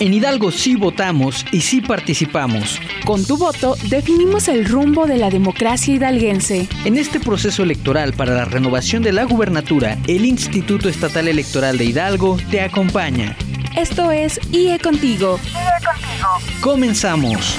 En 0.00 0.14
Hidalgo 0.14 0.50
sí 0.50 0.76
votamos 0.76 1.44
y 1.52 1.60
sí 1.60 1.82
participamos. 1.82 2.80
Con 3.04 3.22
tu 3.26 3.36
voto 3.36 3.76
definimos 3.90 4.48
el 4.48 4.64
rumbo 4.64 5.06
de 5.06 5.18
la 5.18 5.28
democracia 5.28 5.94
hidalguense. 5.94 6.66
En 6.86 6.96
este 6.96 7.20
proceso 7.20 7.62
electoral 7.62 8.14
para 8.14 8.34
la 8.34 8.46
renovación 8.46 9.02
de 9.02 9.12
la 9.12 9.24
gubernatura, 9.24 9.98
el 10.06 10.24
Instituto 10.24 10.88
Estatal 10.88 11.28
Electoral 11.28 11.76
de 11.76 11.84
Hidalgo 11.84 12.38
te 12.50 12.62
acompaña. 12.62 13.36
Esto 13.76 14.10
es 14.10 14.40
IE 14.52 14.78
Contigo. 14.78 15.38
IE 15.44 15.86
Contigo. 15.86 16.60
Comenzamos. 16.62 17.58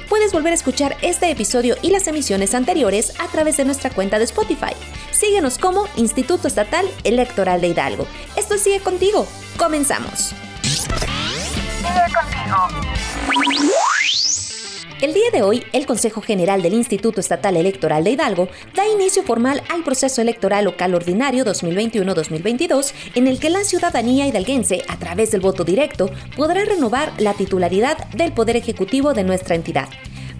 puedes 0.11 0.33
volver 0.33 0.51
a 0.51 0.55
escuchar 0.55 0.97
este 1.01 1.31
episodio 1.31 1.77
y 1.81 1.89
las 1.89 2.05
emisiones 2.05 2.53
anteriores 2.53 3.13
a 3.17 3.29
través 3.29 3.55
de 3.55 3.63
nuestra 3.63 3.91
cuenta 3.91 4.19
de 4.19 4.25
Spotify. 4.25 4.73
Síguenos 5.11 5.57
como 5.57 5.87
Instituto 5.95 6.49
Estatal 6.49 6.85
Electoral 7.05 7.61
de 7.61 7.69
Hidalgo. 7.69 8.05
Esto 8.35 8.57
sigue 8.57 8.81
contigo. 8.81 9.25
Comenzamos. 9.57 10.35
Sigue 10.63 10.89
contigo. 12.13 12.67
El 15.01 15.15
día 15.15 15.31
de 15.33 15.41
hoy, 15.41 15.63
el 15.73 15.87
Consejo 15.87 16.21
General 16.21 16.61
del 16.61 16.75
Instituto 16.75 17.21
Estatal 17.21 17.57
Electoral 17.57 18.03
de 18.03 18.11
Hidalgo 18.11 18.49
da 18.75 18.87
inicio 18.87 19.23
formal 19.23 19.63
al 19.69 19.83
proceso 19.83 20.21
electoral 20.21 20.65
local 20.65 20.93
ordinario 20.93 21.43
2021-2022, 21.43 22.93
en 23.15 23.25
el 23.25 23.39
que 23.39 23.49
la 23.49 23.63
ciudadanía 23.63 24.27
hidalguense, 24.27 24.83
a 24.87 24.99
través 24.99 25.31
del 25.31 25.41
voto 25.41 25.63
directo, 25.63 26.11
podrá 26.37 26.65
renovar 26.65 27.13
la 27.17 27.33
titularidad 27.33 27.97
del 28.09 28.31
Poder 28.31 28.57
Ejecutivo 28.57 29.15
de 29.15 29.23
nuestra 29.23 29.55
entidad. 29.55 29.89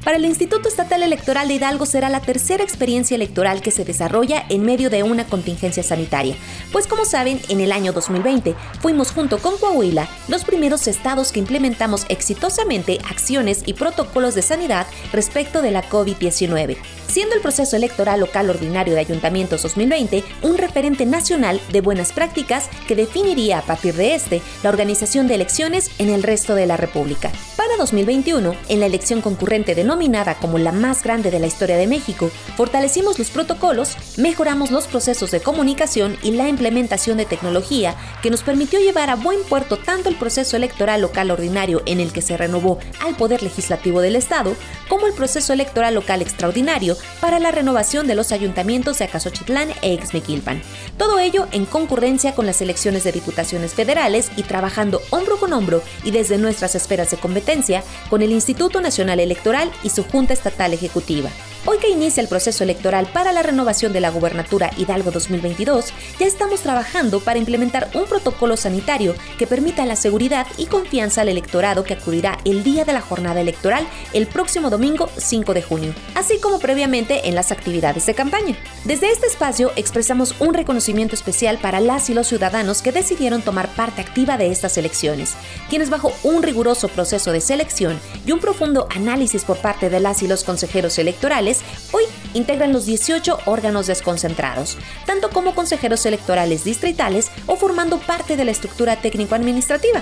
Para 0.04 0.18
el 0.18 0.26
Instituto 0.26 0.68
Estatal 0.68 1.04
Electoral 1.04 1.48
de 1.48 1.54
Hidalgo 1.54 1.86
será 1.86 2.10
la 2.10 2.22
tercera 2.22 2.64
experiencia 2.64 3.14
electoral 3.14 3.62
que 3.62 3.70
se 3.70 3.86
desarrolla 3.86 4.44
en 4.50 4.64
medio 4.64 4.90
de 4.90 5.04
una 5.04 5.26
contingencia 5.26 5.84
sanitaria, 5.84 6.36
pues 6.72 6.88
como 6.88 7.06
saben, 7.06 7.40
en 7.50 7.62
el 7.62 7.72
año 7.72 7.94
2020 7.94 8.56
fuimos 8.82 9.12
junto 9.12 9.38
con 9.38 9.58
Coahuila 9.60 10.10
los 10.28 10.44
primeros 10.44 10.88
estados 10.88 11.32
que 11.32 11.40
implementamos 11.40 12.06
exitosamente 12.10 12.98
acciones 13.12 13.62
y 13.68 13.74
protocolos 13.74 14.34
de 14.34 14.42
sanidad 14.42 14.88
respecto 15.14 15.62
de 15.62 15.70
la 15.70 15.88
COVID-19 15.88 16.78
siendo 17.12 17.36
el 17.36 17.42
proceso 17.42 17.76
electoral 17.76 18.22
local 18.22 18.50
ordinario 18.50 18.94
de 18.94 19.02
ayuntamientos 19.02 19.62
2020 19.64 20.24
un 20.44 20.58
referente 20.58 21.06
nacional 21.06 21.60
de 21.72 21.82
buenas 21.82 22.14
prácticas 22.14 22.70
que 22.88 22.96
definiría 22.96 23.60
a 23.60 23.62
partir 23.64 23.94
de 23.96 24.16
este 24.16 24.42
la 24.64 24.70
organización 24.70 25.28
de 25.28 25.36
elecciones 25.36 25.92
en 26.00 26.10
el 26.10 26.24
resto 26.24 26.56
de 26.56 26.66
la 26.66 26.78
República. 26.78 27.32
Para 27.72 27.84
2021, 27.84 28.54
en 28.68 28.80
la 28.82 28.86
elección 28.86 29.22
concurrente 29.22 29.76
denominada 29.76 30.36
como 30.36 30.58
la 30.58 30.74
más 30.74 31.04
grande 31.04 31.32
de 31.32 31.40
la 31.40 31.48
historia 31.48 31.78
de 31.78 31.88
México, 31.88 32.30
fortalecimos 32.58 33.18
los 33.18 33.30
protocolos, 33.30 33.96
mejoramos 34.18 34.72
los 34.72 34.88
procesos 34.88 35.32
de 35.32 35.40
comunicación 35.40 36.18
y 36.22 36.32
la 36.32 36.50
implementación 36.50 37.18
de 37.18 37.24
tecnología 37.24 37.96
que 38.22 38.30
nos 38.30 38.44
permitió 38.44 38.82
llevar 38.82 39.10
a 39.10 39.16
buen 39.16 39.42
puerto 39.44 39.78
tanto 39.78 40.10
el 40.10 40.18
proceso 40.18 40.58
electoral 40.58 41.00
local 41.00 41.32
ordinario 41.32 41.82
en 41.86 42.02
el 42.02 42.12
que 42.12 42.22
se 42.22 42.36
renovó 42.36 42.78
al 43.06 43.16
Poder 43.16 43.42
Legislativo 43.42 44.02
del 44.02 44.18
Estado, 44.18 44.54
como 44.90 45.08
el 45.08 45.14
proceso 45.14 45.54
electoral 45.54 45.96
local 45.96 46.22
extraordinario 46.22 46.98
para 47.22 47.40
la 47.40 47.52
renovación 47.52 48.06
de 48.06 48.16
los 48.16 48.34
ayuntamientos 48.34 49.00
de 49.00 49.06
Acasochitlán 49.06 49.70
e 49.82 49.94
Exmequilpan. 49.94 50.62
Todo 50.98 51.20
ello 51.20 51.48
en 51.54 51.66
concurrencia 51.66 52.36
con 52.36 52.46
las 52.46 52.62
elecciones 52.62 53.06
de 53.06 53.14
diputaciones 53.14 53.74
federales 53.74 54.30
y 54.36 54.44
trabajando 54.44 55.02
hombro 55.10 55.40
con 55.40 55.54
hombro 55.54 55.82
y 56.04 56.12
desde 56.12 56.38
nuestras 56.38 56.76
esferas 56.76 57.12
de 57.12 57.18
competencia 57.18 57.61
con 58.10 58.22
el 58.22 58.32
Instituto 58.32 58.82
Nacional 58.82 59.20
Electoral 59.20 59.72
y 59.84 59.90
su 59.90 60.04
Junta 60.04 60.34
Estatal 60.34 60.74
Ejecutiva. 60.74 61.30
Hoy 61.64 61.78
que 61.78 61.90
inicia 61.90 62.22
el 62.22 62.28
proceso 62.28 62.64
electoral 62.64 63.06
para 63.14 63.32
la 63.32 63.44
renovación 63.44 63.94
de 63.94 64.00
la 64.00 64.10
gubernatura 64.10 64.72
Hidalgo 64.78 65.12
2022, 65.12 65.94
ya 66.20 66.26
estamos 66.26 66.62
trabajando 66.62 67.20
para 67.20 67.38
implementar 67.38 67.92
un 67.94 68.06
protocolo 68.06 68.58
sanitario 68.58 69.14
que 69.38 69.46
permita 69.46 69.86
la 69.86 69.96
seguridad 69.96 70.48
y 70.58 70.66
confianza 70.66 71.22
al 71.22 71.30
electorado 71.30 71.84
que 71.84 71.94
acudirá 71.94 72.40
el 72.46 72.64
día 72.64 72.84
de 72.84 72.94
la 72.94 73.02
jornada 73.02 73.42
electoral 73.42 73.86
el 74.14 74.26
próximo 74.26 74.72
domingo 74.72 75.08
5 75.18 75.54
de 75.54 75.62
junio, 75.62 75.94
así 76.16 76.40
como 76.40 76.58
previamente 76.58 77.28
en 77.30 77.36
las 77.36 77.52
actividades 77.52 78.08
de 78.08 78.16
campaña. 78.16 78.58
Desde 78.84 79.12
este 79.12 79.28
espacio 79.28 79.72
expresamos 79.76 80.34
un 80.40 80.56
reconocimiento 80.56 81.14
especial 81.14 81.60
para 81.60 81.80
las 81.80 82.10
y 82.10 82.16
los 82.16 82.26
ciudadanos 82.26 82.82
que 82.82 82.92
decidieron 82.92 83.44
tomar 83.44 83.70
parte 83.76 84.02
activa 84.02 84.36
de 84.36 84.52
estas 84.52 84.78
elecciones, 84.78 85.36
quienes 85.70 85.92
bajo 85.92 86.12
un 86.24 86.42
riguroso 86.42 86.88
proceso 86.88 87.32
de 87.32 87.40
selección 87.52 88.00
y 88.26 88.32
un 88.32 88.40
profundo 88.40 88.88
análisis 88.96 89.44
por 89.44 89.58
parte 89.58 89.90
de 89.90 90.00
las 90.00 90.24
y 90.24 90.28
los 90.30 90.46
consejeros 90.46 90.98
electorales 90.98 91.60
hoy 91.92 92.04
integran 92.34 92.72
los 92.72 92.86
18 92.86 93.40
órganos 93.46 93.88
desconcentrados, 93.88 94.78
tanto 95.06 95.30
como 95.32 95.54
consejeros 95.54 96.06
electorales 96.06 96.64
distritales 96.64 97.30
o 97.48 97.58
formando 97.58 97.98
parte 97.98 98.38
de 98.38 98.46
la 98.46 98.52
estructura 98.52 98.96
técnico-administrativa. 99.02 100.02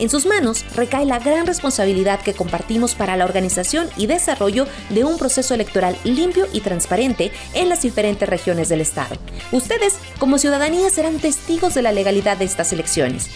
En 0.00 0.10
sus 0.10 0.26
manos 0.26 0.64
recae 0.74 1.06
la 1.06 1.20
gran 1.20 1.46
responsabilidad 1.46 2.20
que 2.20 2.34
compartimos 2.34 2.96
para 2.96 3.16
la 3.16 3.24
organización 3.24 3.88
y 3.96 4.06
desarrollo 4.06 4.66
de 4.90 5.04
un 5.04 5.18
proceso 5.18 5.54
electoral 5.54 5.96
limpio 6.02 6.48
y 6.52 6.62
transparente 6.62 7.30
en 7.54 7.68
las 7.68 7.82
diferentes 7.82 8.28
regiones 8.28 8.68
del 8.68 8.80
Estado. 8.80 9.14
Ustedes, 9.52 9.94
como 10.18 10.38
ciudadanía, 10.38 10.90
serán 10.90 11.18
testigos 11.18 11.74
de 11.74 11.82
la 11.82 11.92
legalidad 11.92 12.38
de 12.38 12.44
estas 12.44 12.72
elecciones. 12.72 13.28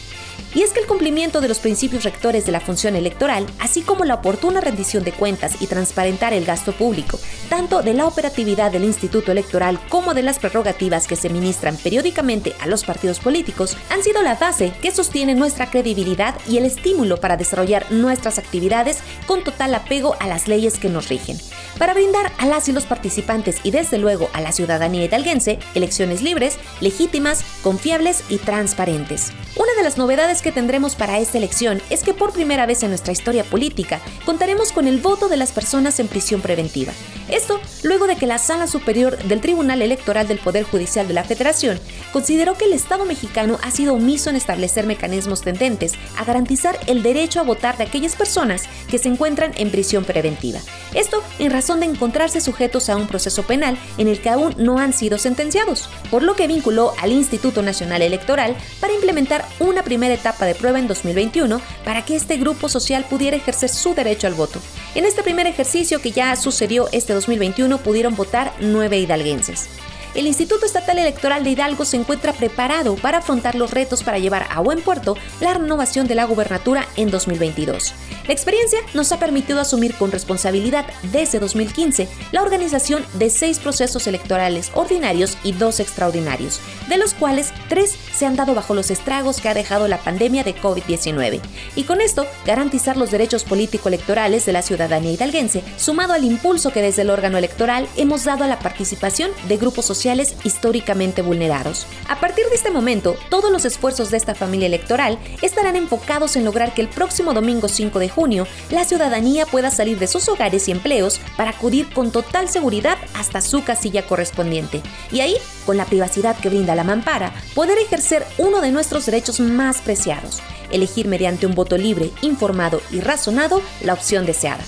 Y 0.54 0.62
es 0.62 0.72
que 0.72 0.80
el 0.80 0.86
cumplimiento 0.86 1.40
de 1.40 1.48
los 1.48 1.60
principios 1.60 2.04
rectores 2.04 2.44
de 2.44 2.52
la 2.52 2.60
función 2.60 2.94
electoral, 2.94 3.46
así 3.58 3.82
como 3.82 4.04
la 4.04 4.14
oportuna 4.14 4.60
rendición 4.60 5.02
de 5.02 5.12
cuentas 5.12 5.56
y 5.60 5.66
transparentar 5.66 6.32
el 6.34 6.44
gasto 6.44 6.72
público, 6.72 7.18
tanto 7.48 7.82
de 7.82 7.94
la 7.94 8.06
operatividad 8.06 8.70
del 8.70 8.84
Instituto 8.84 9.32
Electoral 9.32 9.80
como 9.88 10.12
de 10.12 10.22
las 10.22 10.38
prerrogativas 10.38 11.06
que 11.06 11.16
se 11.16 11.30
ministran 11.30 11.76
periódicamente 11.76 12.54
a 12.60 12.66
los 12.66 12.84
partidos 12.84 13.18
políticos, 13.18 13.76
han 13.90 14.02
sido 14.02 14.22
la 14.22 14.34
base 14.34 14.72
que 14.82 14.90
sostiene 14.90 15.34
nuestra 15.34 15.70
credibilidad 15.70 16.34
y 16.46 16.58
el 16.58 16.66
estímulo 16.66 17.19
para 17.19 17.36
desarrollar 17.36 17.90
nuestras 17.90 18.38
actividades 18.38 18.98
con 19.26 19.44
total 19.44 19.74
apego 19.74 20.16
a 20.20 20.26
las 20.26 20.48
leyes 20.48 20.78
que 20.78 20.90
nos 20.90 21.08
rigen 21.08 21.38
para 21.78 21.94
brindar 21.94 22.32
a 22.38 22.46
las 22.46 22.69
y 22.69 22.72
los 22.72 22.84
participantes 22.84 23.58
y 23.62 23.70
desde 23.70 23.98
luego 23.98 24.30
a 24.32 24.40
la 24.40 24.52
ciudadanía 24.52 25.04
hidalguense 25.04 25.58
elecciones 25.74 26.22
libres, 26.22 26.58
legítimas, 26.80 27.44
confiables 27.62 28.22
y 28.28 28.38
transparentes. 28.38 29.32
Una 29.56 29.74
de 29.76 29.82
las 29.82 29.98
novedades 29.98 30.41
que 30.42 30.53
tendremos 30.53 30.94
para 30.94 31.19
esta 31.19 31.38
elección 31.38 31.80
es 31.88 32.03
que 32.03 32.12
por 32.12 32.32
primera 32.32 32.66
vez 32.66 32.82
en 32.82 32.91
nuestra 32.91 33.12
historia 33.12 33.44
política 33.44 34.00
contaremos 34.26 34.72
con 34.72 34.86
el 34.86 34.98
voto 34.98 35.28
de 35.28 35.36
las 35.36 35.53
personas 35.53 35.98
en 36.00 36.08
prisión 36.08 36.41
preventiva. 36.41 36.92
Esto 37.28 37.60
luego 37.82 38.06
de 38.06 38.16
que 38.16 38.26
la 38.26 38.38
Sala 38.38 38.66
Superior 38.66 39.16
del 39.25 39.41
Tribunal 39.41 39.81
Electoral 39.81 40.28
del 40.28 40.38
Poder 40.38 40.64
Judicial 40.64 41.08
de 41.08 41.14
la 41.14 41.25
Federación 41.25 41.81
consideró 42.12 42.58
que 42.58 42.66
el 42.66 42.72
Estado 42.72 43.04
mexicano 43.04 43.58
ha 43.62 43.70
sido 43.70 43.94
omiso 43.94 44.28
en 44.28 44.36
establecer 44.36 44.86
mecanismos 44.86 45.42
tendentes 45.42 45.94
a 46.19 46.25
garantizar 46.25 46.78
el 46.86 47.02
derecho 47.02 47.41
a 47.41 47.44
votar 47.44 47.78
de 47.78 47.84
aquellas 47.84 48.16
personas 48.16 48.64
que 48.91 48.98
se 48.98 49.08
encuentran 49.08 49.52
en 49.56 49.70
prisión 49.70 50.04
preventiva. 50.04 50.60
Esto 50.94 51.22
en 51.38 51.50
razón 51.50 51.81
de 51.81 51.86
encontrarse 51.86 52.41
sujetos 52.41 52.88
a 52.88 52.97
un 52.97 53.06
proceso 53.06 53.44
penal 53.44 53.78
en 53.98 54.08
el 54.08 54.20
que 54.20 54.28
aún 54.28 54.54
no 54.58 54.78
han 54.78 54.92
sido 54.92 55.19
sentenciados, 55.19 55.88
por 56.10 56.22
lo 56.22 56.34
que 56.34 56.47
vinculó 56.47 56.92
al 57.00 57.12
Instituto 57.12 57.62
Nacional 57.62 58.02
Electoral 58.02 58.56
para 58.81 58.92
implementar 58.92 59.47
una 59.60 59.82
primera 59.82 60.14
etapa 60.14 60.31
de 60.41 60.54
prueba 60.54 60.78
en 60.78 60.88
2021 60.88 61.61
para 61.84 62.05
que 62.05 62.17
este 62.17 62.37
grupo 62.37 62.69
social 62.69 63.05
pudiera 63.08 63.37
ejercer 63.37 63.69
su 63.69 63.94
derecho 63.94 64.26
al 64.26 64.34
voto. 64.34 64.61
En 64.94 65.05
este 65.05 65.23
primer 65.23 65.46
ejercicio 65.46 66.00
que 66.00 66.12
ya 66.12 66.34
sucedió 66.37 66.88
este 66.93 67.12
2021 67.12 67.79
pudieron 67.79 68.17
votar 68.17 68.52
nueve 68.61 68.99
hidalguenses 68.99 69.69
el 70.14 70.26
Instituto 70.26 70.67
Estatal 70.67 70.99
Electoral 70.99 71.43
de 71.43 71.50
Hidalgo 71.50 71.87
se 71.87 71.97
encuentra 71.97 72.35
preparado 72.35 72.97
para 72.97 73.19
afrontar 73.19 73.55
los 73.55 73.70
retos 73.70 74.03
para 74.03 74.19
llevar 74.19 74.47
a 74.50 74.61
buen 74.61 74.82
puerto 74.82 75.17
la 75.41 75.55
renovación 75.55 76.06
de 76.06 76.14
la 76.14 76.25
gubernatura 76.25 76.87
en 76.97 77.11
2022. 77.11 77.94
La 78.26 78.35
experiencia 78.35 78.79
nos 78.93 79.11
ha 79.12 79.19
permitido 79.19 79.59
asumir 79.59 79.94
con 79.94 80.12
responsabilidad 80.12 80.85
desde 81.12 81.41
2015 81.41 82.09
la 82.31 82.43
organización 82.43 83.05
de 83.14 83.31
seis 83.31 83.59
procesos 83.59 84.06
electorales 84.06 84.70
ordinarios 84.75 85.38
y 85.44 85.53
dos 85.53 85.81
extraordinarios, 85.81 86.61
de 86.88 86.99
los 86.99 87.15
cuales 87.15 87.53
tres 87.70 87.97
se 88.15 88.26
han 88.26 88.37
dado 88.37 88.55
bajo 88.55 88.75
los 88.75 88.91
estragos 88.91 89.41
que 89.41 89.49
ha 89.49 89.55
dejado 89.55 89.88
la 89.88 89.99
pandemia 89.99 90.44
de 90.44 90.55
COVID-19. 90.55 91.41
Y 91.75 91.85
con 91.85 92.03
esto, 92.03 92.26
garantizar 92.44 92.99
los 92.99 93.11
derechos 93.11 93.44
político-electorales 93.44 94.44
de 94.44 94.53
la 94.53 94.62
ciudadanía 94.62 95.12
hidalguense, 95.12 95.65
sumado 95.79 96.12
al 96.12 96.25
impulso 96.25 96.70
que 96.70 96.82
desde 96.82 97.03
el 97.03 97.11
órgano 97.11 97.38
electoral 97.38 97.88
hemos 97.97 98.25
dado 98.25 98.44
a 98.44 98.49
la 98.49 98.58
participación 98.58 99.31
de 99.49 99.56
grupos 99.56 99.87
sociales 99.87 100.01
sociales 100.02 100.34
históricamente 100.43 101.22
vulnerados. 101.22 101.87
A 102.08 102.19
partir 102.19 102.44
de 102.46 102.56
este 102.56 102.70
momento, 102.70 103.14
todos 103.31 103.52
los 103.52 103.64
esfuerzos 103.64 104.10
de 104.10 104.16
esta 104.16 104.34
familia 104.34 104.66
electoral 104.66 105.16
estarán 105.43 105.76
enfocados 105.76 106.34
en 106.34 106.44
lograr 106.44 106.75
que 106.75 106.81
el 106.81 106.88
próximo 106.88 107.32
domingo 107.32 107.69
5 107.69 108.00
de 108.00 108.08
junio 108.08 108.49
la 108.70 108.84
ciudadanía 108.84 109.46
pueda 109.46 109.70
salir 109.70 110.00
de 110.00 110.08
sus 110.08 110.28
hogares 110.28 110.66
y 110.66 110.72
empleos 110.72 111.20
para 111.37 111.50
acudir 111.50 111.88
con 111.93 112.10
total 112.10 112.49
seguridad 112.49 112.99
hasta 113.14 113.40
su 113.40 113.62
casilla 113.62 114.04
correspondiente. 114.04 114.82
Y 115.12 115.20
ahí, 115.20 115.37
con 115.66 115.76
la 115.76 115.84
privacidad 115.84 116.37
que 116.37 116.48
brinda 116.48 116.75
la 116.75 116.82
mampara, 116.82 117.32
poder 117.55 117.78
ejercer 117.78 118.26
uno 118.38 118.60
de 118.60 118.72
nuestros 118.72 119.06
derechos 119.06 119.38
más 119.38 119.82
preciados, 119.82 120.43
elegir 120.72 121.06
mediante 121.06 121.46
un 121.46 121.55
voto 121.55 121.78
libre, 121.78 122.10
informado 122.22 122.82
y 122.90 122.98
razonado 122.98 123.62
la 123.82 123.93
opción 123.93 124.26
deseada. 124.26 124.64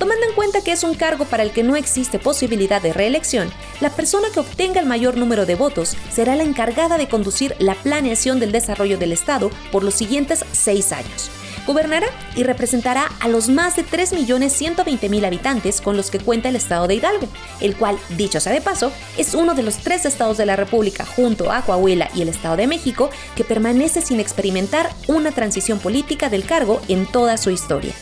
Tomando 0.00 0.26
en 0.26 0.34
cuenta 0.34 0.64
que 0.64 0.72
es 0.72 0.82
un 0.82 0.94
cargo 0.94 1.24
para 1.26 1.44
el 1.44 1.52
que 1.52 1.62
no 1.62 1.76
existe 1.76 2.18
posibilidad 2.18 2.82
de 2.82 2.92
reelección, 2.92 3.52
la 3.80 3.90
persona 3.90 4.28
que 4.32 4.40
obtenga 4.40 4.80
el 4.80 4.86
mayor 4.86 5.16
número 5.16 5.46
de 5.46 5.54
votos 5.54 5.96
será 6.10 6.36
la 6.36 6.42
encargada 6.42 6.98
de 6.98 7.08
conducir 7.08 7.54
la 7.58 7.74
planeación 7.74 8.40
del 8.40 8.52
desarrollo 8.52 8.98
del 8.98 9.12
Estado 9.12 9.50
por 9.70 9.84
los 9.84 9.94
siguientes 9.94 10.44
seis 10.52 10.92
años. 10.92 11.30
Gobernará 11.66 12.08
y 12.34 12.42
representará 12.42 13.06
a 13.20 13.28
los 13.28 13.48
más 13.48 13.76
de 13.76 13.84
3.120.000 13.84 15.24
habitantes 15.24 15.80
con 15.80 15.96
los 15.96 16.10
que 16.10 16.18
cuenta 16.18 16.48
el 16.48 16.56
estado 16.56 16.88
de 16.88 16.96
Hidalgo, 16.96 17.28
el 17.60 17.76
cual, 17.76 17.98
dicho 18.16 18.40
sea 18.40 18.52
de 18.52 18.60
paso, 18.60 18.92
es 19.16 19.34
uno 19.34 19.54
de 19.54 19.62
los 19.62 19.76
tres 19.76 20.04
estados 20.04 20.36
de 20.38 20.46
la 20.46 20.56
República, 20.56 21.04
junto 21.04 21.52
a 21.52 21.62
Coahuila 21.62 22.10
y 22.14 22.22
el 22.22 22.28
Estado 22.28 22.56
de 22.56 22.66
México, 22.66 23.10
que 23.36 23.44
permanece 23.44 24.00
sin 24.02 24.18
experimentar 24.18 24.90
una 25.06 25.30
transición 25.30 25.78
política 25.78 26.28
del 26.28 26.44
cargo 26.44 26.80
en 26.88 27.06
toda 27.06 27.36
su 27.36 27.50
historia. 27.50 27.94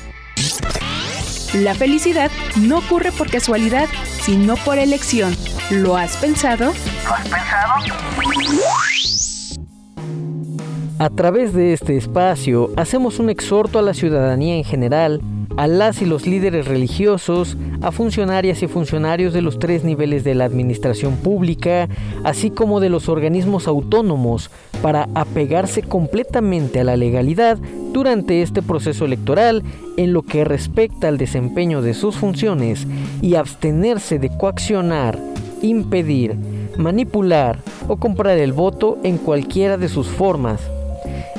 La 1.55 1.75
felicidad 1.75 2.31
no 2.57 2.79
ocurre 2.79 3.13
por 3.13 3.31
casualidad, 3.31 3.89
sino 4.23 4.57
por 4.57 4.79
elección. 4.79 5.37
¿Lo 5.71 5.97
has 5.97 6.17
pensado? 6.17 6.73
¿Lo 7.05 7.15
has 7.15 7.29
pensado? 7.29 7.75
A 10.99 11.11
través 11.11 11.55
de 11.55 11.73
este 11.73 11.97
espacio 11.97 12.73
hacemos 12.77 13.21
un 13.21 13.31
exhorto 13.31 13.79
a 13.79 13.83
la 13.83 13.95
ciudadanía 13.95 14.57
en 14.57 14.65
general, 14.65 15.21
a 15.57 15.69
las 15.69 16.03
y 16.03 16.07
los 16.07 16.27
líderes 16.27 16.67
religiosos, 16.67 17.57
a 17.83 17.93
funcionarias 17.93 18.65
y 18.65 18.67
funcionarios 18.67 19.33
de 19.33 19.43
los 19.43 19.61
tres 19.61 19.85
niveles 19.85 20.25
de 20.25 20.35
la 20.35 20.45
administración 20.45 21.15
pública, 21.17 21.89
así 22.25 22.51
como 22.51 22.81
de 22.81 22.89
los 22.89 23.09
organismos 23.09 23.69
autónomos, 23.69 24.51
para 24.83 25.09
apegarse 25.15 25.83
completamente 25.83 26.81
a 26.81 26.85
la 26.85 26.97
legalidad 26.97 27.59
durante 27.93 28.43
este 28.43 28.61
proceso 28.61 29.05
electoral 29.05 29.63
en 29.97 30.13
lo 30.13 30.23
que 30.23 30.45
respecta 30.45 31.07
al 31.07 31.17
desempeño 31.17 31.81
de 31.81 31.95
sus 31.95 32.17
funciones 32.17 32.89
y 33.23 33.37
abstenerse 33.37 34.19
de 34.19 34.37
coaccionar, 34.37 35.19
impedir, 35.62 36.37
manipular 36.77 37.59
o 37.89 37.97
comprar 37.97 38.39
el 38.39 38.53
voto 38.53 38.99
en 39.03 39.19
cualquiera 39.19 39.77
de 39.77 39.89
sus 39.89 40.09
formas. 40.09 40.61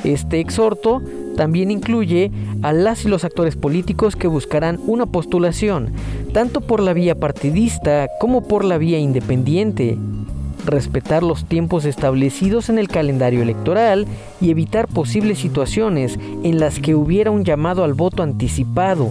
Este 0.04 0.40
exhorto 0.40 1.02
también 1.36 1.70
incluye 1.70 2.30
a 2.62 2.72
las 2.72 3.04
y 3.04 3.08
los 3.08 3.24
actores 3.24 3.56
políticos 3.56 4.16
que 4.16 4.28
buscarán 4.28 4.78
una 4.86 5.06
postulación, 5.06 5.92
tanto 6.32 6.60
por 6.60 6.80
la 6.80 6.92
vía 6.92 7.14
partidista 7.14 8.08
como 8.20 8.46
por 8.46 8.64
la 8.64 8.78
vía 8.78 8.98
independiente, 8.98 9.96
respetar 10.64 11.22
los 11.22 11.44
tiempos 11.44 11.84
establecidos 11.84 12.68
en 12.68 12.78
el 12.78 12.88
calendario 12.88 13.42
electoral 13.42 14.06
y 14.40 14.50
evitar 14.50 14.88
posibles 14.88 15.38
situaciones 15.38 16.18
en 16.42 16.60
las 16.60 16.78
que 16.78 16.94
hubiera 16.94 17.30
un 17.30 17.44
llamado 17.44 17.84
al 17.84 17.94
voto 17.94 18.22
anticipado, 18.22 19.10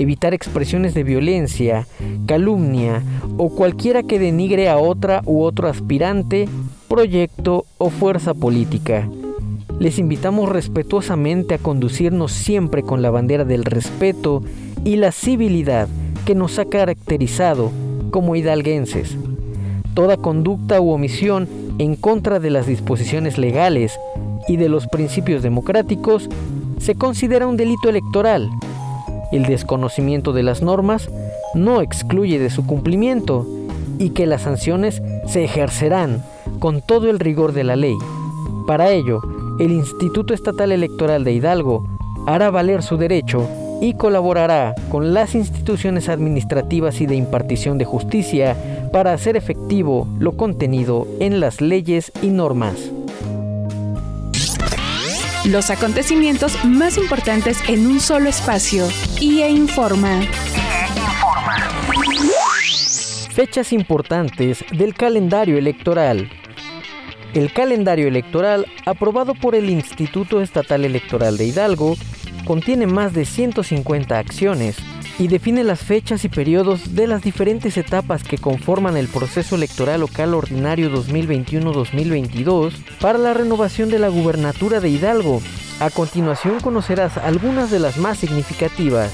evitar 0.00 0.34
expresiones 0.34 0.94
de 0.94 1.04
violencia, 1.04 1.86
calumnia 2.26 3.02
o 3.36 3.50
cualquiera 3.50 4.02
que 4.02 4.18
denigre 4.18 4.68
a 4.68 4.78
otra 4.78 5.22
u 5.24 5.42
otro 5.42 5.68
aspirante, 5.68 6.48
proyecto 6.88 7.64
o 7.78 7.90
fuerza 7.90 8.34
política. 8.34 9.08
Les 9.78 9.98
invitamos 9.98 10.48
respetuosamente 10.48 11.54
a 11.54 11.58
conducirnos 11.58 12.32
siempre 12.32 12.82
con 12.82 13.02
la 13.02 13.10
bandera 13.10 13.44
del 13.44 13.64
respeto 13.64 14.42
y 14.84 14.96
la 14.96 15.12
civilidad 15.12 15.88
que 16.24 16.34
nos 16.34 16.58
ha 16.58 16.64
caracterizado 16.64 17.70
como 18.10 18.36
hidalguenses 18.36 19.16
toda 19.94 20.16
conducta 20.16 20.80
u 20.80 20.90
omisión 20.90 21.48
en 21.78 21.96
contra 21.96 22.40
de 22.40 22.50
las 22.50 22.66
disposiciones 22.66 23.38
legales 23.38 23.98
y 24.48 24.56
de 24.56 24.68
los 24.68 24.86
principios 24.86 25.42
democráticos 25.42 26.28
se 26.78 26.94
considera 26.94 27.46
un 27.46 27.56
delito 27.56 27.88
electoral. 27.88 28.48
El 29.32 29.44
desconocimiento 29.44 30.32
de 30.32 30.42
las 30.42 30.62
normas 30.62 31.08
no 31.54 31.80
excluye 31.80 32.38
de 32.38 32.50
su 32.50 32.66
cumplimiento 32.66 33.46
y 33.98 34.10
que 34.10 34.26
las 34.26 34.42
sanciones 34.42 35.02
se 35.26 35.44
ejercerán 35.44 36.24
con 36.58 36.82
todo 36.82 37.08
el 37.10 37.18
rigor 37.18 37.52
de 37.52 37.64
la 37.64 37.76
ley. 37.76 37.96
Para 38.66 38.90
ello, 38.90 39.20
el 39.58 39.72
Instituto 39.72 40.34
Estatal 40.34 40.72
Electoral 40.72 41.22
de 41.24 41.32
Hidalgo 41.32 41.86
hará 42.26 42.50
valer 42.50 42.82
su 42.82 42.96
derecho 42.96 43.48
y 43.80 43.94
colaborará 43.94 44.74
con 44.90 45.14
las 45.14 45.34
instituciones 45.34 46.08
administrativas 46.08 47.00
y 47.00 47.06
de 47.06 47.16
impartición 47.16 47.78
de 47.78 47.84
justicia 47.84 48.56
para 48.92 49.12
hacer 49.12 49.36
efectivo 49.36 50.06
lo 50.18 50.32
contenido 50.32 51.06
en 51.18 51.40
las 51.40 51.60
leyes 51.60 52.12
y 52.22 52.28
normas. 52.28 52.89
Los 55.46 55.70
acontecimientos 55.70 56.62
más 56.66 56.98
importantes 56.98 57.58
en 57.66 57.86
un 57.86 57.98
solo 57.98 58.28
espacio. 58.28 58.86
IE 59.20 59.48
Informa. 59.48 60.20
Fechas 63.32 63.72
importantes 63.72 64.62
del 64.70 64.92
calendario 64.92 65.56
electoral. 65.56 66.30
El 67.32 67.52
calendario 67.54 68.06
electoral 68.06 68.66
aprobado 68.84 69.34
por 69.34 69.54
el 69.54 69.70
Instituto 69.70 70.42
Estatal 70.42 70.84
Electoral 70.84 71.38
de 71.38 71.46
Hidalgo 71.46 71.96
contiene 72.44 72.86
más 72.86 73.14
de 73.14 73.24
150 73.24 74.18
acciones 74.18 74.76
y 75.20 75.28
define 75.28 75.64
las 75.64 75.80
fechas 75.80 76.24
y 76.24 76.30
periodos 76.30 76.94
de 76.94 77.06
las 77.06 77.22
diferentes 77.22 77.76
etapas 77.76 78.24
que 78.24 78.38
conforman 78.38 78.96
el 78.96 79.06
proceso 79.06 79.54
electoral 79.54 80.00
local 80.00 80.32
ordinario 80.32 80.90
2021-2022 80.90 82.72
para 83.02 83.18
la 83.18 83.34
renovación 83.34 83.90
de 83.90 83.98
la 83.98 84.08
gubernatura 84.08 84.80
de 84.80 84.88
Hidalgo. 84.88 85.42
A 85.78 85.90
continuación 85.90 86.60
conocerás 86.60 87.18
algunas 87.18 87.70
de 87.70 87.80
las 87.80 87.98
más 87.98 88.16
significativas. 88.16 89.12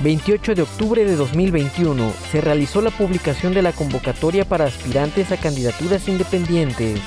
28 0.00 0.54
de 0.54 0.62
octubre 0.62 1.04
de 1.04 1.14
2021 1.14 2.10
se 2.32 2.40
realizó 2.40 2.80
la 2.80 2.90
publicación 2.90 3.52
de 3.52 3.60
la 3.60 3.72
convocatoria 3.72 4.46
para 4.46 4.64
aspirantes 4.64 5.30
a 5.30 5.36
candidaturas 5.36 6.08
independientes. 6.08 6.98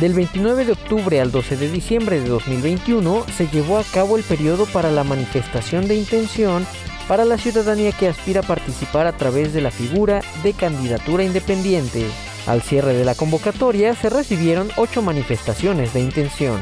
Del 0.00 0.14
29 0.14 0.66
de 0.66 0.72
octubre 0.72 1.20
al 1.20 1.32
12 1.32 1.56
de 1.56 1.68
diciembre 1.68 2.20
de 2.20 2.28
2021 2.28 3.26
se 3.36 3.48
llevó 3.48 3.78
a 3.78 3.84
cabo 3.84 4.16
el 4.16 4.22
periodo 4.22 4.66
para 4.66 4.92
la 4.92 5.02
manifestación 5.02 5.88
de 5.88 5.96
intención 5.96 6.64
para 7.08 7.24
la 7.24 7.38
ciudadanía 7.38 7.92
que 7.92 8.08
aspira 8.08 8.40
a 8.40 8.46
participar 8.46 9.06
a 9.06 9.12
través 9.12 9.52
de 9.52 9.60
la 9.60 9.70
figura 9.70 10.22
de 10.42 10.52
candidatura 10.52 11.24
independiente. 11.24 12.06
Al 12.46 12.62
cierre 12.62 12.94
de 12.94 13.04
la 13.04 13.14
convocatoria 13.14 13.94
se 13.94 14.10
recibieron 14.10 14.70
ocho 14.76 15.02
manifestaciones 15.02 15.92
de 15.92 16.00
intención. 16.00 16.60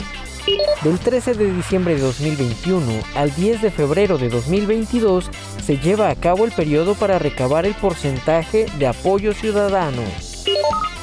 Del 0.83 0.99
13 0.99 1.35
de 1.35 1.53
diciembre 1.53 1.95
de 1.95 2.01
2021 2.01 2.85
al 3.15 3.35
10 3.35 3.63
de 3.63 3.71
febrero 3.71 4.19
de 4.19 4.29
2022 4.29 5.31
se 5.65 5.79
lleva 5.79 6.09
a 6.09 6.15
cabo 6.15 6.45
el 6.45 6.53
periodo 6.53 6.95
para 6.95 7.19
recabar 7.19 7.67
el 7.67 7.75
porcentaje 7.75 8.67
de 8.79 8.87
apoyo 8.87 9.35
ciudadano. 9.35 10.03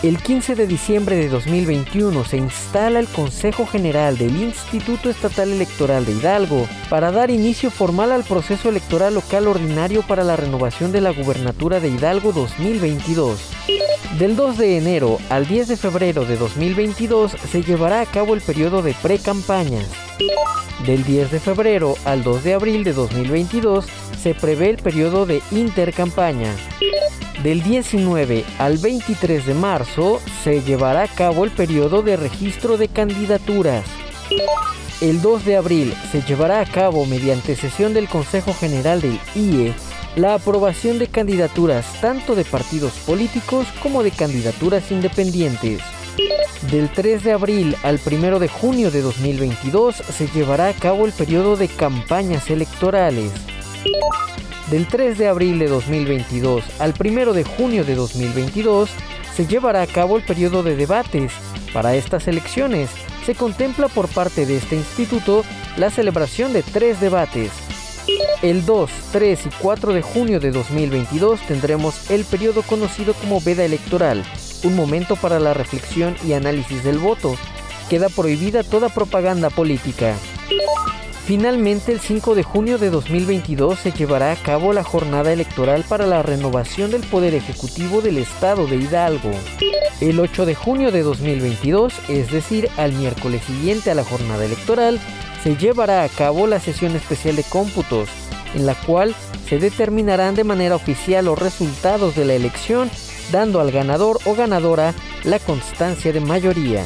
El 0.04 0.22
15 0.22 0.54
de 0.54 0.68
diciembre 0.68 1.16
de 1.16 1.28
2021 1.28 2.24
se 2.24 2.38
instala 2.38 3.00
el 3.00 3.08
Consejo 3.08 3.66
General 3.66 4.16
del 4.16 4.36
Instituto 4.44 5.10
Estatal 5.10 5.52
Electoral 5.52 6.06
de 6.06 6.12
Hidalgo 6.12 6.68
para 6.88 7.12
dar 7.12 7.32
inicio 7.32 7.72
formal 7.72 8.12
al 8.12 8.24
proceso 8.24 8.70
electoral 8.70 9.16
local 9.16 9.48
ordinario 9.48 10.04
para 10.04 10.24
la 10.24 10.36
renovación 10.36 10.92
de 10.92 11.02
la 11.02 11.10
gubernatura 11.10 11.80
de 11.80 11.90
Hidalgo 11.90 12.32
2022. 12.32 13.40
Del 14.20 14.36
2 14.36 14.58
de 14.60 14.78
enero 14.78 15.18
al 15.30 15.48
10 15.48 15.68
de 15.68 15.78
febrero 15.78 16.26
de 16.26 16.38
2022 16.38 17.32
se 17.32 17.64
llevará 17.64 18.02
a 18.02 18.06
cabo 18.06 18.36
el 18.36 18.42
periodo 18.42 18.84
de 18.84 18.94
pre-campaña. 19.02 19.82
Del 20.86 21.04
10 21.06 21.32
de 21.32 21.40
febrero 21.40 21.96
al 22.06 22.24
2 22.24 22.44
de 22.44 22.54
abril 22.54 22.84
de 22.84 22.94
2022 22.94 23.88
se 24.22 24.36
prevé 24.36 24.70
el 24.70 24.78
periodo 24.78 25.26
de 25.26 25.42
intercampaña. 25.50 26.54
Del 27.44 27.62
19 27.62 28.46
al 28.58 28.80
23 28.80 29.46
de 29.46 29.54
marzo 29.54 30.20
se 30.44 30.64
llevará 30.64 31.04
a 31.04 31.08
cabo 31.08 31.46
el 31.46 31.52
periodo 31.52 32.02
de 32.02 32.18
registro 32.18 32.78
de 32.78 32.88
candidaturas. 32.88 33.86
El 35.02 35.22
2 35.22 35.46
de 35.46 35.56
abril 35.56 35.94
se 36.12 36.24
llevará 36.24 36.62
a 36.62 36.66
cabo 36.66 37.06
mediante 37.06 37.56
sesión 37.56 37.94
del 37.94 38.10
Consejo 38.10 38.56
General 38.56 39.02
del 39.02 39.20
IE 39.36 39.74
la 40.16 40.34
aprobación 40.34 40.98
de 40.98 41.08
candidaturas 41.08 41.86
tanto 42.02 42.34
de 42.34 42.44
partidos 42.44 42.94
políticos 43.06 43.68
como 43.84 44.02
de 44.02 44.10
candidaturas 44.10 44.92
independientes. 44.92 45.82
Del 46.72 46.90
3 46.90 47.24
de 47.24 47.34
abril 47.34 47.76
al 47.84 48.00
1 48.04 48.40
de 48.40 48.48
junio 48.48 48.90
de 48.90 49.02
2022 49.02 49.96
se 49.96 50.28
llevará 50.30 50.70
a 50.70 50.74
cabo 50.74 51.06
el 51.06 51.14
periodo 51.14 51.56
de 51.56 51.68
campañas 51.68 52.50
electorales. 52.50 53.32
Del 54.70 54.86
3 54.86 55.18
de 55.18 55.30
abril 55.30 55.60
de 55.60 55.68
2022 55.68 56.64
al 56.80 56.94
1 57.00 57.32
de 57.32 57.44
junio 57.46 57.86
de 57.86 57.96
2022 57.96 58.90
se 59.34 59.48
llevará 59.48 59.82
a 59.82 59.88
cabo 59.88 60.18
el 60.18 60.24
periodo 60.24 60.62
de 60.62 60.76
debates. 60.76 61.32
Para 61.74 61.96
estas 61.96 62.28
elecciones 62.28 62.90
se 63.26 63.34
contempla 63.34 63.88
por 63.88 64.10
parte 64.10 64.46
de 64.46 64.58
este 64.58 64.76
instituto 64.76 65.46
la 65.78 65.90
celebración 65.90 66.52
de 66.52 66.64
tres 66.64 67.00
debates. 67.00 67.52
El 68.42 68.66
2, 68.66 68.90
3 69.14 69.46
y 69.46 69.50
4 69.62 69.94
de 69.94 70.02
junio 70.02 70.40
de 70.42 70.52
2022 70.52 71.40
tendremos 71.48 72.12
el 72.12 72.26
periodo 72.26 72.62
conocido 72.62 73.14
como 73.14 73.40
veda 73.40 73.64
electoral, 73.64 74.24
un 74.64 74.76
momento 74.76 75.16
para 75.16 75.40
la 75.40 75.54
reflexión 75.54 76.16
y 76.26 76.34
análisis 76.34 76.84
del 76.84 77.00
voto. 77.00 77.36
Queda 77.90 78.10
prohibida 78.10 78.64
toda 78.64 78.90
propaganda 78.90 79.50
política. 79.50 80.14
Finalmente, 81.28 81.92
el 81.92 82.00
5 82.00 82.36
de 82.36 82.44
junio 82.44 82.78
de 82.78 82.90
2022 82.90 83.80
se 83.80 83.92
llevará 83.92 84.32
a 84.32 84.38
cabo 84.38 84.72
la 84.72 84.86
jornada 84.86 85.34
electoral 85.34 85.84
para 85.84 86.08
la 86.08 86.24
renovación 86.24 86.90
del 86.90 87.02
Poder 87.02 87.34
Ejecutivo 87.34 88.00
del 88.00 88.18
Estado 88.18 88.66
de 88.66 88.78
Hidalgo. 88.78 89.32
El 90.00 90.22
8 90.22 90.46
de 90.46 90.56
junio 90.56 90.90
de 90.90 91.02
2022, 91.02 91.94
es 92.08 92.32
decir, 92.32 92.70
al 92.78 92.94
miércoles 92.94 93.44
siguiente 93.44 93.92
a 93.92 93.96
la 93.96 94.06
jornada 94.06 94.46
electoral, 94.46 95.02
se 95.44 95.58
llevará 95.58 96.06
a 96.06 96.08
cabo 96.08 96.48
la 96.48 96.62
sesión 96.62 96.96
especial 96.96 97.36
de 97.36 97.44
cómputos, 97.44 98.08
en 98.56 98.66
la 98.66 98.76
cual 98.76 99.14
se 99.50 99.60
determinarán 99.60 100.34
de 100.34 100.46
manera 100.46 100.78
oficial 100.78 101.26
los 101.26 101.38
resultados 101.38 102.16
de 102.16 102.24
la 102.24 102.36
elección, 102.36 102.90
dando 103.34 103.60
al 103.60 103.72
ganador 103.72 104.18
o 104.24 104.34
ganadora 104.34 104.94
la 105.26 105.40
constancia 105.40 106.14
de 106.14 106.22
mayoría 106.22 106.86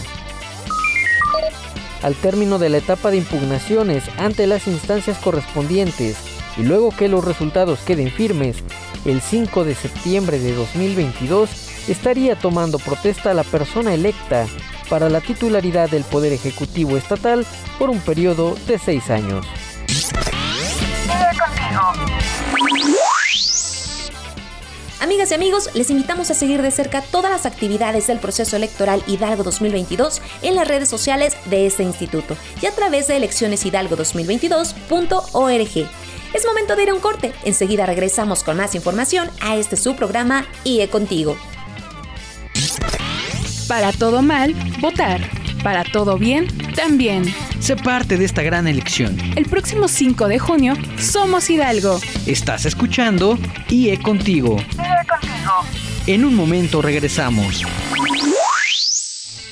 al 2.04 2.16
término 2.16 2.60
de 2.60 2.70
la 2.70 2.78
etapa 2.78 3.12
de 3.12 3.18
impugnaciones 3.18 4.04
ante 4.18 4.48
las 4.48 4.68
instancias 4.68 5.18
correspondientes 5.20 6.18
y 6.58 6.64
luego 6.64 6.92
que 6.92 7.08
los 7.08 7.24
resultados 7.24 7.80
queden 7.80 8.12
firmes, 8.12 8.58
el 9.06 9.22
5 9.22 9.64
de 9.64 9.76
septiembre 9.76 10.40
de 10.40 10.54
2022 10.54 11.50
estaría 11.88 12.36
tomando 12.36 12.80
protesta 12.80 13.34
la 13.34 13.44
persona 13.44 13.94
electa 13.94 14.46
para 14.90 15.10
la 15.10 15.22
titularidad 15.22 15.90
del 15.90 16.04
Poder 16.04 16.34
Ejecutivo 16.34 16.98
Estatal 16.98 17.46
por 17.80 17.90
un 17.90 18.00
periodo 18.00 18.56
de 18.68 18.78
seis 18.78 19.10
años. 19.10 19.48
Amigas 25.02 25.32
y 25.32 25.34
amigos, 25.34 25.70
les 25.74 25.90
invitamos 25.90 26.30
a 26.30 26.36
seguir 26.36 26.62
de 26.62 26.70
cerca 26.70 27.02
todas 27.02 27.32
las 27.32 27.48
actividades 27.48 28.06
del 28.06 28.20
proceso 28.20 28.56
electoral 28.56 29.04
Hidalgo 29.08 29.42
2022 29.42 30.22
en 30.44 30.56
las 30.56 30.68
redes 30.68 30.90
sociales 30.90 31.36
de 31.46 31.66
este 31.66 31.82
instituto 31.82 32.38
y 32.62 32.68
a 32.68 32.72
través 32.72 33.08
de 33.08 33.18
eleccioneshidalgo2022.org. 33.18 35.90
Es 36.36 36.46
momento 36.46 36.76
de 36.76 36.84
ir 36.84 36.92
a 36.92 36.94
un 36.94 37.00
corte. 37.00 37.34
Enseguida 37.44 37.88
regresamos 37.88 38.44
con 38.44 38.58
más 38.58 38.76
información 38.76 39.28
a 39.42 39.56
este 39.56 39.76
su 39.76 39.96
programa 39.96 40.46
IE 40.66 40.88
Contigo. 40.88 41.36
Para 43.68 43.94
todo 43.94 44.22
mal, 44.22 44.54
votar. 44.82 45.28
Para 45.64 45.84
todo 45.84 46.20
bien, 46.20 46.48
también. 46.72 47.26
Sé 47.60 47.76
parte 47.76 48.18
de 48.18 48.26
esta 48.26 48.42
gran 48.42 48.68
elección. 48.68 49.18
El 49.36 49.46
próximo 49.46 49.88
5 49.88 50.28
de 50.28 50.40
junio, 50.40 50.74
somos 50.98 51.50
Hidalgo. 51.50 52.00
Estás 52.26 52.66
escuchando 52.66 53.38
IE 53.70 54.02
Contigo. 54.02 54.58
IE 54.58 55.08
Contigo. 55.08 55.56
En 56.08 56.26
un 56.26 56.36
momento 56.36 56.82
regresamos. 56.82 57.64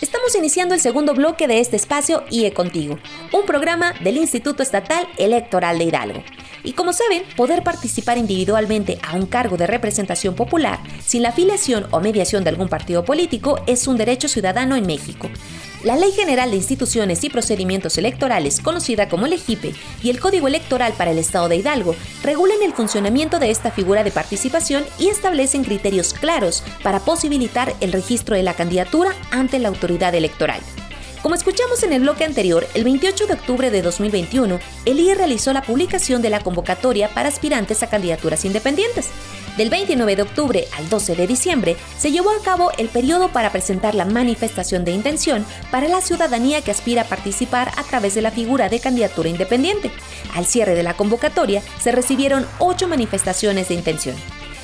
Estamos 0.01 0.35
iniciando 0.35 0.73
el 0.73 0.81
segundo 0.81 1.13
bloque 1.13 1.47
de 1.47 1.59
este 1.59 1.75
espacio 1.75 2.23
IE 2.31 2.53
Contigo, 2.53 2.97
un 3.31 3.45
programa 3.45 3.93
del 4.01 4.17
Instituto 4.17 4.63
Estatal 4.63 5.07
Electoral 5.17 5.77
de 5.77 5.83
Hidalgo. 5.85 6.23
Y 6.63 6.73
como 6.73 6.93
saben, 6.93 7.23
poder 7.35 7.63
participar 7.63 8.17
individualmente 8.17 8.99
a 9.07 9.15
un 9.15 9.25
cargo 9.25 9.57
de 9.57 9.67
representación 9.67 10.35
popular 10.35 10.79
sin 11.05 11.23
la 11.23 11.29
afiliación 11.29 11.87
o 11.91 11.99
mediación 11.99 12.43
de 12.43 12.49
algún 12.49 12.67
partido 12.67 13.05
político 13.05 13.61
es 13.67 13.87
un 13.87 13.97
derecho 13.97 14.27
ciudadano 14.27 14.75
en 14.75 14.85
México. 14.85 15.29
La 15.83 15.95
Ley 15.95 16.11
General 16.11 16.51
de 16.51 16.57
Instituciones 16.57 17.23
y 17.23 17.29
Procedimientos 17.29 17.97
Electorales, 17.97 18.59
conocida 18.59 19.07
como 19.07 19.27
LEGIPE, 19.27 19.73
y 20.03 20.09
el 20.09 20.19
Código 20.19 20.49
Electoral 20.49 20.91
para 20.97 21.11
el 21.11 21.17
Estado 21.17 21.47
de 21.47 21.55
Hidalgo 21.55 21.95
regulan 22.21 22.57
el 22.63 22.73
funcionamiento 22.73 23.39
de 23.39 23.49
esta 23.49 23.71
figura 23.71 24.03
de 24.03 24.11
participación 24.11 24.83
y 24.99 25.07
establecen 25.07 25.63
criterios 25.63 26.13
claros 26.13 26.63
para 26.83 26.99
posibilitar 26.99 27.73
el 27.79 27.93
registro 27.93 28.35
de 28.35 28.43
la 28.43 28.55
candidatura 28.55 29.15
ante 29.31 29.57
la 29.57 29.69
autoridad 29.69 30.13
electoral. 30.13 30.59
Como 31.21 31.35
escuchamos 31.35 31.83
en 31.83 31.93
el 31.93 32.01
bloque 32.01 32.25
anterior, 32.25 32.65
el 32.73 32.83
28 32.83 33.27
de 33.27 33.33
octubre 33.33 33.71
de 33.71 33.81
2021, 33.81 34.59
el 34.85 34.99
IE 34.99 35.15
realizó 35.15 35.53
la 35.53 35.61
publicación 35.61 36.21
de 36.21 36.29
la 36.29 36.41
convocatoria 36.41 37.09
para 37.09 37.29
aspirantes 37.29 37.83
a 37.83 37.89
candidaturas 37.89 38.43
independientes. 38.43 39.07
Del 39.59 39.69
29 39.69 40.15
de 40.15 40.21
octubre 40.21 40.67
al 40.77 40.87
12 40.87 41.17
de 41.17 41.27
diciembre 41.27 41.75
se 41.97 42.13
llevó 42.13 42.29
a 42.29 42.41
cabo 42.41 42.71
el 42.77 42.87
periodo 42.87 43.27
para 43.27 43.51
presentar 43.51 43.93
la 43.93 44.05
manifestación 44.05 44.85
de 44.85 44.91
intención 44.91 45.45
para 45.69 45.89
la 45.89 45.99
ciudadanía 45.99 46.61
que 46.61 46.71
aspira 46.71 47.01
a 47.01 47.09
participar 47.09 47.69
a 47.75 47.83
través 47.83 48.15
de 48.15 48.21
la 48.21 48.31
figura 48.31 48.69
de 48.69 48.79
candidatura 48.79 49.27
independiente. 49.27 49.91
Al 50.33 50.45
cierre 50.45 50.75
de 50.75 50.83
la 50.83 50.93
convocatoria 50.93 51.61
se 51.77 51.91
recibieron 51.91 52.47
ocho 52.59 52.87
manifestaciones 52.87 53.67
de 53.67 53.73
intención 53.73 54.15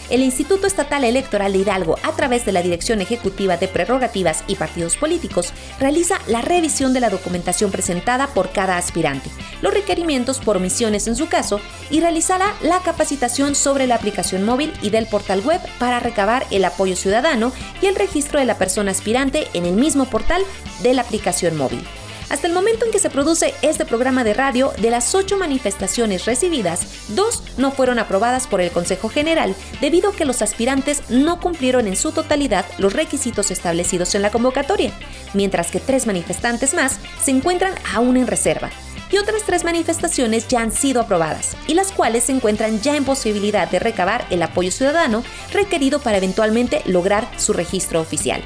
el 0.09 0.21
Instituto 0.21 0.67
Estatal 0.67 1.03
Electoral 1.03 1.53
de 1.53 1.59
Hidalgo, 1.59 1.97
a 2.03 2.12
través 2.13 2.45
de 2.45 2.51
la 2.51 2.62
Dirección 2.62 3.01
Ejecutiva 3.01 3.57
de 3.57 3.67
Prerrogativas 3.67 4.43
y 4.47 4.55
Partidos 4.55 4.97
Políticos, 4.97 5.53
realiza 5.79 6.19
la 6.27 6.41
revisión 6.41 6.93
de 6.93 7.00
la 7.00 7.09
documentación 7.09 7.71
presentada 7.71 8.27
por 8.27 8.51
cada 8.51 8.77
aspirante, 8.77 9.29
los 9.62 9.74
requerimientos 9.74 10.39
por 10.39 10.57
omisiones 10.57 11.07
en 11.07 11.15
su 11.15 11.27
caso, 11.27 11.59
y 11.89 12.00
realizará 12.00 12.53
la 12.62 12.79
capacitación 12.79 13.55
sobre 13.55 13.88
la 13.88 13.95
aplicación 13.95 14.43
móvil 14.43 14.74
y 14.81 14.89
del 14.89 15.07
portal 15.07 15.41
web 15.41 15.62
para 15.79 16.00
recabar 16.00 16.45
el 16.51 16.65
apoyo 16.65 16.95
ciudadano 16.95 17.51
y 17.81 17.88
el 17.88 17.95
registro 17.95 18.39
de 18.39 18.45
la 18.45 18.57
persona 18.57 18.91
aspirante 18.91 19.47
en 19.53 19.65
el 19.65 19.75
mismo 19.75 20.05
portal 20.05 20.43
de 20.83 20.93
la 20.93 21.01
aplicación 21.01 21.57
móvil. 21.57 21.83
Hasta 22.29 22.48
el 22.48 22.53
momento 22.53 22.86
en 22.86 22.91
que 22.91 23.00
se 23.00 23.10
produce 23.10 23.53
este 23.62 23.86
programa 23.86 24.24
de 24.24 24.34
radio, 24.34 24.74
de 24.79 24.89
las 24.89 25.13
ocho 25.13 25.38
manifestaciones 25.38 26.25
recibidas, 26.25 26.82
dos 27.10 27.44
no 27.58 27.72
fueron 27.72 28.00
aprobadas 28.00 28.48
por 28.48 28.62
el 28.62 28.72
Consejo 28.72 29.10
General 29.10 29.55
debido 29.82 30.10
a 30.10 30.15
que 30.15 30.25
los 30.25 30.41
aspirantes 30.41 31.03
no 31.10 31.39
cumplieron 31.39 31.88
en 31.88 31.96
su 31.96 32.12
totalidad 32.12 32.65
los 32.77 32.94
requisitos 32.94 33.51
establecidos 33.51 34.15
en 34.15 34.22
la 34.22 34.32
convocatoria, 34.32 34.91
mientras 35.34 35.72
que 35.72 35.79
tres 35.79 36.08
manifestantes 36.08 36.74
más 36.74 37.00
se 37.24 37.32
encuentran 37.32 37.74
aún 37.94 38.17
en 38.17 38.27
reserva 38.27 38.70
y 39.12 39.17
otras 39.17 39.44
tres 39.44 39.63
manifestaciones 39.63 40.48
ya 40.48 40.62
han 40.62 40.72
sido 40.72 41.01
aprobadas 41.01 41.55
y 41.67 41.74
las 41.74 41.91
cuales 41.91 42.25
se 42.25 42.34
encuentran 42.34 42.82
ya 42.82 42.98
en 42.98 43.05
posibilidad 43.05 43.70
de 43.70 43.79
recabar 43.79 44.25
el 44.29 44.41
apoyo 44.41 44.72
ciudadano 44.72 45.24
requerido 45.53 46.00
para 46.00 46.17
eventualmente 46.17 46.82
lograr 46.86 47.27
su 47.38 47.53
registro 47.53 48.01
oficial. 48.01 48.41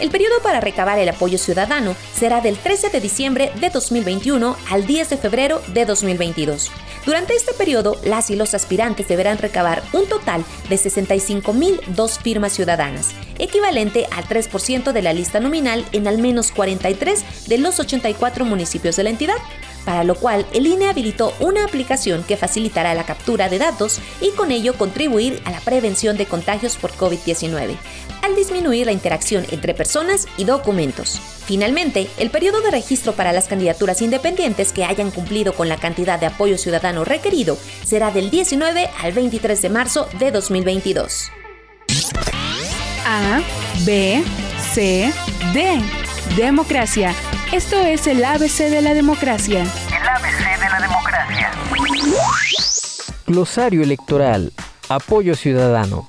El 0.00 0.10
periodo 0.10 0.40
para 0.42 0.60
recabar 0.60 0.98
el 0.98 1.08
apoyo 1.08 1.38
ciudadano 1.38 1.94
será 2.14 2.40
del 2.40 2.56
13 2.56 2.90
de 2.90 3.00
diciembre 3.00 3.52
de 3.60 3.70
2021 3.70 4.56
al 4.70 4.86
10 4.86 5.10
de 5.10 5.16
febrero 5.16 5.62
de 5.68 5.84
2022. 5.86 6.70
Durante 7.06 7.34
este 7.34 7.52
periodo, 7.52 8.00
las 8.02 8.30
y 8.30 8.36
los 8.36 8.54
aspirantes 8.54 9.06
deberán 9.08 9.38
recabar 9.38 9.82
un 9.92 10.06
total 10.06 10.44
de 10.68 10.76
65.002 10.76 12.18
firmas 12.22 12.54
ciudadanas, 12.54 13.10
equivalente 13.38 14.06
al 14.10 14.24
3% 14.24 14.92
de 14.92 15.02
la 15.02 15.12
lista 15.12 15.38
nominal 15.38 15.84
en 15.92 16.08
al 16.08 16.18
menos 16.18 16.50
43 16.50 17.48
de 17.48 17.58
los 17.58 17.78
84 17.78 18.44
municipios 18.44 18.96
de 18.96 19.02
la 19.04 19.10
entidad, 19.10 19.36
para 19.84 20.04
lo 20.04 20.14
cual 20.14 20.46
el 20.52 20.66
INE 20.66 20.88
habilitó 20.88 21.34
una 21.40 21.64
aplicación 21.64 22.24
que 22.24 22.36
facilitará 22.36 22.94
la 22.94 23.04
captura 23.04 23.48
de 23.48 23.58
datos 23.58 24.00
y 24.20 24.30
con 24.30 24.50
ello 24.50 24.74
contribuir 24.74 25.40
a 25.44 25.50
la 25.50 25.60
prevención 25.60 26.16
de 26.16 26.26
contagios 26.26 26.76
por 26.76 26.92
COVID-19, 26.92 27.76
al 28.22 28.36
disminuir 28.36 28.86
la 28.86 28.92
interacción 28.92 29.46
entre 29.50 29.74
personas 29.74 30.26
y 30.36 30.44
documentos. 30.44 31.20
Finalmente, 31.46 32.08
el 32.18 32.30
periodo 32.30 32.60
de 32.62 32.70
registro 32.70 33.12
para 33.12 33.32
las 33.32 33.48
candidaturas 33.48 34.00
independientes 34.00 34.72
que 34.72 34.84
hayan 34.84 35.10
cumplido 35.10 35.52
con 35.52 35.68
la 35.68 35.76
cantidad 35.76 36.18
de 36.18 36.26
apoyo 36.26 36.56
ciudadano 36.56 37.04
requerido 37.04 37.58
será 37.84 38.10
del 38.10 38.30
19 38.30 38.88
al 39.02 39.12
23 39.12 39.60
de 39.60 39.68
marzo 39.68 40.08
de 40.18 40.30
2022. 40.30 41.30
A, 43.06 43.42
B, 43.84 44.24
C, 44.72 45.12
D. 45.52 45.80
Democracia. 46.36 47.14
Esto 47.54 47.76
es 47.76 48.08
el 48.08 48.24
ABC 48.24 48.68
de 48.68 48.82
la 48.82 48.94
democracia. 48.94 49.60
El 49.60 50.08
ABC 50.08 50.60
de 50.60 50.68
la 50.70 50.80
democracia. 50.80 51.52
Glosario 53.28 53.84
electoral. 53.84 54.52
Apoyo 54.88 55.36
ciudadano. 55.36 56.04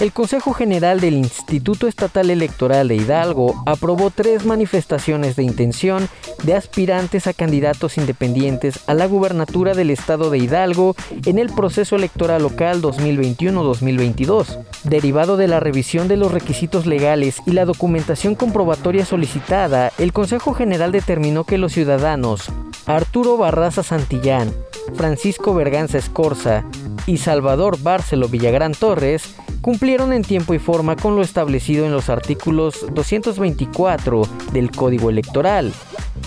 El 0.00 0.12
Consejo 0.12 0.52
General 0.52 1.00
del 1.00 1.14
Instituto 1.14 1.86
Estatal 1.86 2.28
Electoral 2.28 2.88
de 2.88 2.96
Hidalgo 2.96 3.62
aprobó 3.64 4.10
tres 4.10 4.44
manifestaciones 4.44 5.36
de 5.36 5.44
intención 5.44 6.08
de 6.42 6.54
aspirantes 6.54 7.28
a 7.28 7.32
candidatos 7.32 7.96
independientes 7.96 8.80
a 8.88 8.94
la 8.94 9.06
gubernatura 9.06 9.72
del 9.72 9.90
estado 9.90 10.30
de 10.30 10.38
Hidalgo 10.38 10.96
en 11.26 11.38
el 11.38 11.48
proceso 11.50 11.94
electoral 11.94 12.42
local 12.42 12.82
2021-2022. 12.82 14.58
Derivado 14.82 15.36
de 15.36 15.46
la 15.46 15.60
revisión 15.60 16.08
de 16.08 16.16
los 16.16 16.32
requisitos 16.32 16.86
legales 16.86 17.40
y 17.46 17.52
la 17.52 17.64
documentación 17.64 18.34
comprobatoria 18.34 19.04
solicitada, 19.04 19.92
el 19.98 20.12
Consejo 20.12 20.54
General 20.54 20.90
determinó 20.90 21.44
que 21.44 21.56
los 21.56 21.72
ciudadanos 21.72 22.50
Arturo 22.86 23.36
Barraza 23.36 23.84
Santillán, 23.84 24.52
Francisco 24.96 25.54
Berganza 25.54 25.98
Escorza 25.98 26.64
y 27.06 27.18
Salvador 27.18 27.80
Bárcelo 27.80 28.28
Villagrán 28.28 28.72
Torres 28.72 29.36
cumplieron 29.64 30.12
en 30.12 30.20
tiempo 30.20 30.52
y 30.52 30.58
forma 30.58 30.94
con 30.94 31.16
lo 31.16 31.22
establecido 31.22 31.86
en 31.86 31.92
los 31.92 32.10
artículos 32.10 32.84
224 32.92 34.28
del 34.52 34.70
Código 34.70 35.08
Electoral, 35.08 35.72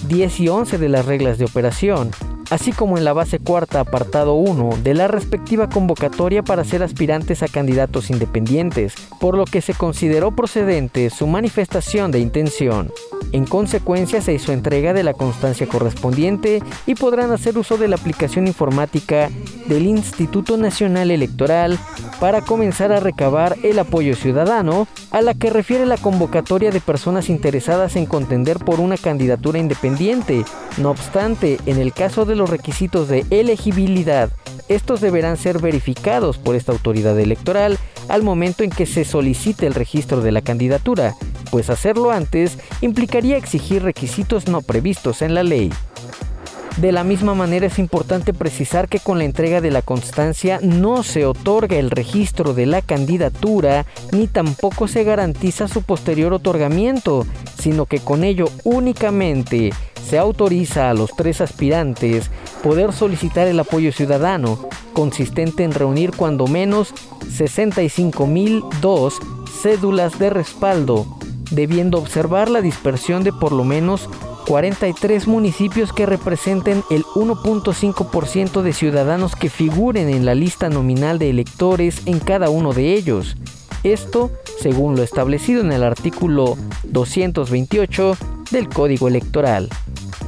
10 0.07 0.39
y 0.39 0.49
11 0.49 0.79
de 0.79 0.89
las 0.89 1.05
reglas 1.05 1.37
de 1.37 1.45
operación, 1.45 2.09
así 2.49 2.71
como 2.71 2.97
en 2.97 3.03
la 3.03 3.13
base 3.13 3.39
cuarta 3.39 3.79
apartado 3.79 4.33
1 4.35 4.79
de 4.83 4.93
la 4.93 5.07
respectiva 5.07 5.69
convocatoria 5.69 6.43
para 6.43 6.63
ser 6.63 6.83
aspirantes 6.83 7.43
a 7.43 7.47
candidatos 7.47 8.09
independientes, 8.09 8.95
por 9.19 9.35
lo 9.35 9.45
que 9.45 9.61
se 9.61 9.73
consideró 9.73 10.31
procedente 10.31 11.09
su 11.09 11.27
manifestación 11.27 12.11
de 12.11 12.19
intención. 12.19 12.91
En 13.33 13.45
consecuencia 13.45 14.21
se 14.21 14.33
hizo 14.33 14.53
entrega 14.53 14.93
de 14.93 15.03
la 15.03 15.13
constancia 15.13 15.67
correspondiente 15.67 16.63
y 16.85 16.95
podrán 16.95 17.31
hacer 17.31 17.57
uso 17.57 17.77
de 17.77 17.89
la 17.89 17.97
aplicación 17.97 18.47
informática 18.47 19.29
del 19.67 19.85
Instituto 19.85 20.55
Nacional 20.55 21.11
Electoral 21.11 21.77
para 22.21 22.41
comenzar 22.41 22.93
a 22.93 23.01
recabar 23.01 23.57
el 23.63 23.79
apoyo 23.79 24.15
ciudadano 24.15 24.87
a 25.11 25.21
la 25.21 25.33
que 25.33 25.49
refiere 25.49 25.85
la 25.85 25.97
convocatoria 25.97 26.71
de 26.71 26.79
personas 26.79 27.29
interesadas 27.29 27.97
en 27.97 28.05
contender 28.05 28.59
por 28.59 28.79
una 28.79 28.97
candidatura 28.97 29.59
independiente. 29.59 30.45
No 30.77 30.91
obstante, 30.91 31.59
en 31.65 31.79
el 31.79 31.91
caso 31.91 32.25
de 32.25 32.35
los 32.37 32.49
requisitos 32.49 33.07
de 33.07 33.25
elegibilidad, 33.29 34.31
estos 34.69 35.01
deberán 35.01 35.37
ser 35.37 35.59
verificados 35.59 36.37
por 36.37 36.55
esta 36.55 36.71
autoridad 36.71 37.17
electoral 37.19 37.77
al 38.09 38.23
momento 38.23 38.63
en 38.63 38.69
que 38.69 38.85
se 38.85 39.05
solicite 39.05 39.65
el 39.65 39.73
registro 39.73 40.21
de 40.21 40.31
la 40.31 40.41
candidatura, 40.41 41.15
pues 41.51 41.69
hacerlo 41.69 42.11
antes 42.11 42.57
implicaría 42.81 43.37
exigir 43.37 43.83
requisitos 43.83 44.47
no 44.47 44.61
previstos 44.61 45.21
en 45.21 45.33
la 45.33 45.43
ley. 45.43 45.71
De 46.77 46.91
la 46.91 47.03
misma 47.03 47.33
manera 47.33 47.65
es 47.65 47.79
importante 47.79 48.33
precisar 48.33 48.87
que 48.87 48.99
con 48.99 49.17
la 49.17 49.23
entrega 49.23 49.61
de 49.61 49.71
la 49.71 49.81
constancia 49.81 50.59
no 50.61 51.01
se 51.01 51.25
otorga 51.25 51.77
el 51.77 51.89
registro 51.89 52.53
de 52.53 52.67
la 52.67 52.83
candidatura 52.83 53.87
ni 54.11 54.27
tampoco 54.27 54.87
se 54.87 55.03
garantiza 55.03 55.67
su 55.67 55.81
posterior 55.81 56.33
otorgamiento, 56.33 57.25
sino 57.59 57.87
que 57.87 57.97
con 57.97 58.23
ello 58.23 58.45
únicamente 58.63 59.71
se 60.07 60.17
autoriza 60.17 60.89
a 60.89 60.93
los 60.93 61.11
tres 61.15 61.41
aspirantes 61.41 62.31
poder 62.63 62.93
solicitar 62.93 63.47
el 63.47 63.59
apoyo 63.59 63.91
ciudadano, 63.91 64.57
consistente 64.93 65.63
en 65.63 65.73
reunir 65.73 66.11
cuando 66.15 66.47
menos 66.47 66.93
65.002 67.25 69.13
cédulas 69.61 70.17
de 70.17 70.29
respaldo, 70.29 71.05
debiendo 71.51 71.97
observar 71.97 72.49
la 72.49 72.61
dispersión 72.61 73.25
de 73.25 73.33
por 73.33 73.51
lo 73.51 73.65
menos 73.65 74.09
43 74.47 75.27
municipios 75.27 75.91
que 75.91 76.05
representen 76.05 76.83
el 76.89 77.03
1.5% 77.03 78.61
de 78.61 78.71
ciudadanos 78.71 79.35
que 79.35 79.49
figuren 79.49 80.07
en 80.07 80.25
la 80.25 80.35
lista 80.35 80.69
nominal 80.69 81.19
de 81.19 81.29
electores 81.29 82.03
en 82.05 82.19
cada 82.19 82.49
uno 82.49 82.71
de 82.71 82.93
ellos. 82.93 83.35
Esto 83.83 84.31
según 84.61 84.95
lo 84.95 85.03
establecido 85.03 85.59
en 85.61 85.73
el 85.73 85.83
artículo 85.83 86.57
228 86.85 88.17
del 88.51 88.69
Código 88.69 89.09
Electoral. 89.09 89.69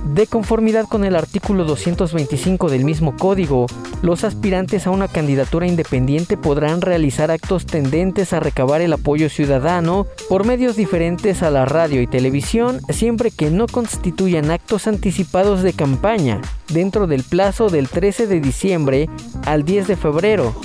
De 0.05 0.27
conformidad 0.27 0.85
con 0.87 1.03
el 1.03 1.15
artículo 1.15 1.65
225 1.65 2.69
del 2.69 2.85
mismo 2.85 3.15
código, 3.15 3.67
los 4.01 4.23
aspirantes 4.23 4.87
a 4.87 4.91
una 4.91 5.07
candidatura 5.07 5.67
independiente 5.67 6.37
podrán 6.37 6.81
realizar 6.81 7.31
actos 7.31 7.65
tendentes 7.65 8.31
a 8.33 8.39
recabar 8.39 8.81
el 8.81 8.93
apoyo 8.93 9.29
ciudadano 9.29 10.07
por 10.29 10.45
medios 10.45 10.75
diferentes 10.75 11.43
a 11.43 11.51
la 11.51 11.65
radio 11.65 12.01
y 12.01 12.07
televisión, 12.07 12.79
siempre 12.89 13.29
que 13.29 13.51
no 13.51 13.67
constituyan 13.67 14.51
actos 14.51 14.87
anticipados 14.87 15.63
de 15.63 15.73
campaña, 15.73 16.41
dentro 16.69 17.05
del 17.05 17.23
plazo 17.23 17.69
del 17.69 17.89
13 17.89 18.27
de 18.27 18.39
diciembre 18.39 19.09
al 19.45 19.63
10 19.63 19.87
de 19.87 19.97
febrero, 19.97 20.55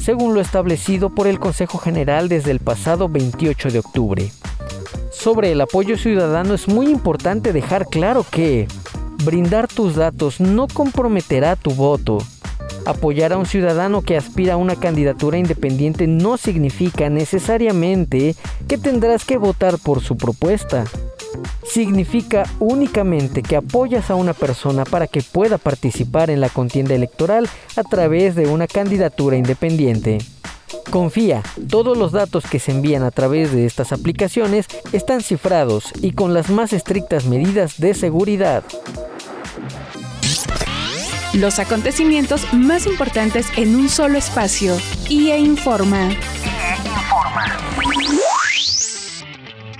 según 0.00 0.34
lo 0.34 0.40
establecido 0.40 1.10
por 1.10 1.28
el 1.28 1.38
Consejo 1.38 1.78
General 1.78 2.28
desde 2.28 2.50
el 2.50 2.58
pasado 2.58 3.08
28 3.08 3.70
de 3.70 3.78
octubre. 3.78 4.32
Sobre 5.12 5.52
el 5.52 5.60
apoyo 5.60 5.96
ciudadano 5.96 6.54
es 6.54 6.66
muy 6.66 6.86
importante 6.86 7.52
dejar 7.52 7.86
claro 7.86 8.26
que 8.28 8.66
brindar 9.24 9.68
tus 9.68 9.94
datos 9.94 10.40
no 10.40 10.66
comprometerá 10.68 11.56
tu 11.56 11.70
voto, 11.70 12.18
Apoyar 12.86 13.32
a 13.32 13.36
un 13.36 13.46
ciudadano 13.46 14.00
que 14.00 14.16
aspira 14.16 14.54
a 14.54 14.56
una 14.56 14.76
candidatura 14.76 15.38
independiente 15.38 16.06
no 16.06 16.36
significa 16.36 17.10
necesariamente 17.10 18.36
que 18.68 18.78
tendrás 18.78 19.24
que 19.24 19.38
votar 19.38 19.78
por 19.78 20.00
su 20.00 20.16
propuesta. 20.16 20.84
Significa 21.68 22.44
únicamente 22.60 23.42
que 23.42 23.56
apoyas 23.56 24.08
a 24.08 24.14
una 24.14 24.34
persona 24.34 24.84
para 24.84 25.08
que 25.08 25.20
pueda 25.20 25.58
participar 25.58 26.30
en 26.30 26.40
la 26.40 26.48
contienda 26.48 26.94
electoral 26.94 27.48
a 27.74 27.82
través 27.82 28.36
de 28.36 28.46
una 28.46 28.68
candidatura 28.68 29.36
independiente. 29.36 30.18
Confía, 30.88 31.42
todos 31.68 31.98
los 31.98 32.12
datos 32.12 32.44
que 32.46 32.60
se 32.60 32.70
envían 32.70 33.02
a 33.02 33.10
través 33.10 33.50
de 33.50 33.66
estas 33.66 33.92
aplicaciones 33.92 34.66
están 34.92 35.22
cifrados 35.22 35.92
y 36.00 36.12
con 36.12 36.34
las 36.34 36.50
más 36.50 36.72
estrictas 36.72 37.24
medidas 37.24 37.78
de 37.78 37.94
seguridad 37.94 38.62
los 41.36 41.58
acontecimientos 41.58 42.52
más 42.52 42.86
importantes 42.86 43.46
en 43.56 43.76
un 43.76 43.88
solo 43.88 44.18
espacio. 44.18 44.76
IE 45.08 45.38
Informa. 45.38 46.08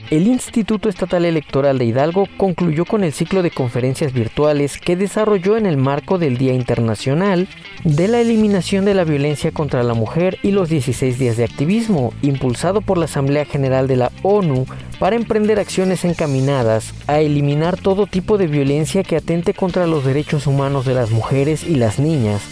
El 0.09 0.29
Instituto 0.29 0.89
Estatal 0.89 1.25
Electoral 1.25 1.79
de 1.79 1.85
Hidalgo 1.85 2.29
concluyó 2.37 2.85
con 2.85 3.03
el 3.03 3.13
ciclo 3.13 3.43
de 3.43 3.51
conferencias 3.51 4.13
virtuales 4.13 4.79
que 4.79 4.95
desarrolló 4.95 5.57
en 5.57 5.67
el 5.67 5.77
marco 5.77 6.19
del 6.19 6.39
Día 6.39 6.53
Internacional 6.53 7.49
de 7.83 8.07
la 8.07 8.21
Eliminación 8.21 8.85
de 8.85 8.95
la 8.95 9.03
Violencia 9.03 9.51
contra 9.51 9.83
la 9.83 9.95
Mujer 9.95 10.39
y 10.45 10.53
los 10.53 10.69
16 10.69 11.19
días 11.19 11.37
de 11.37 11.43
activismo, 11.43 12.15
impulsado 12.23 12.83
por 12.83 12.99
la 12.99 13.07
Asamblea 13.07 13.47
General 13.47 13.89
de 13.89 13.97
la 13.97 14.13
ONU 14.23 14.67
para 15.01 15.17
emprender 15.17 15.59
acciones 15.59 16.05
encaminadas 16.05 16.95
a 17.09 17.19
eliminar 17.19 17.77
todo 17.77 18.07
tipo 18.07 18.39
de 18.39 18.47
violencia 18.47 19.03
que 19.03 19.17
atente 19.17 19.55
contra 19.55 19.89
los 19.89 20.05
derechos 20.05 20.47
humanos 20.47 20.87
de 20.87 20.95
las 20.95 21.11
mujeres 21.11 21.65
y 21.65 21.75
las 21.75 21.99
niñas. 21.99 22.43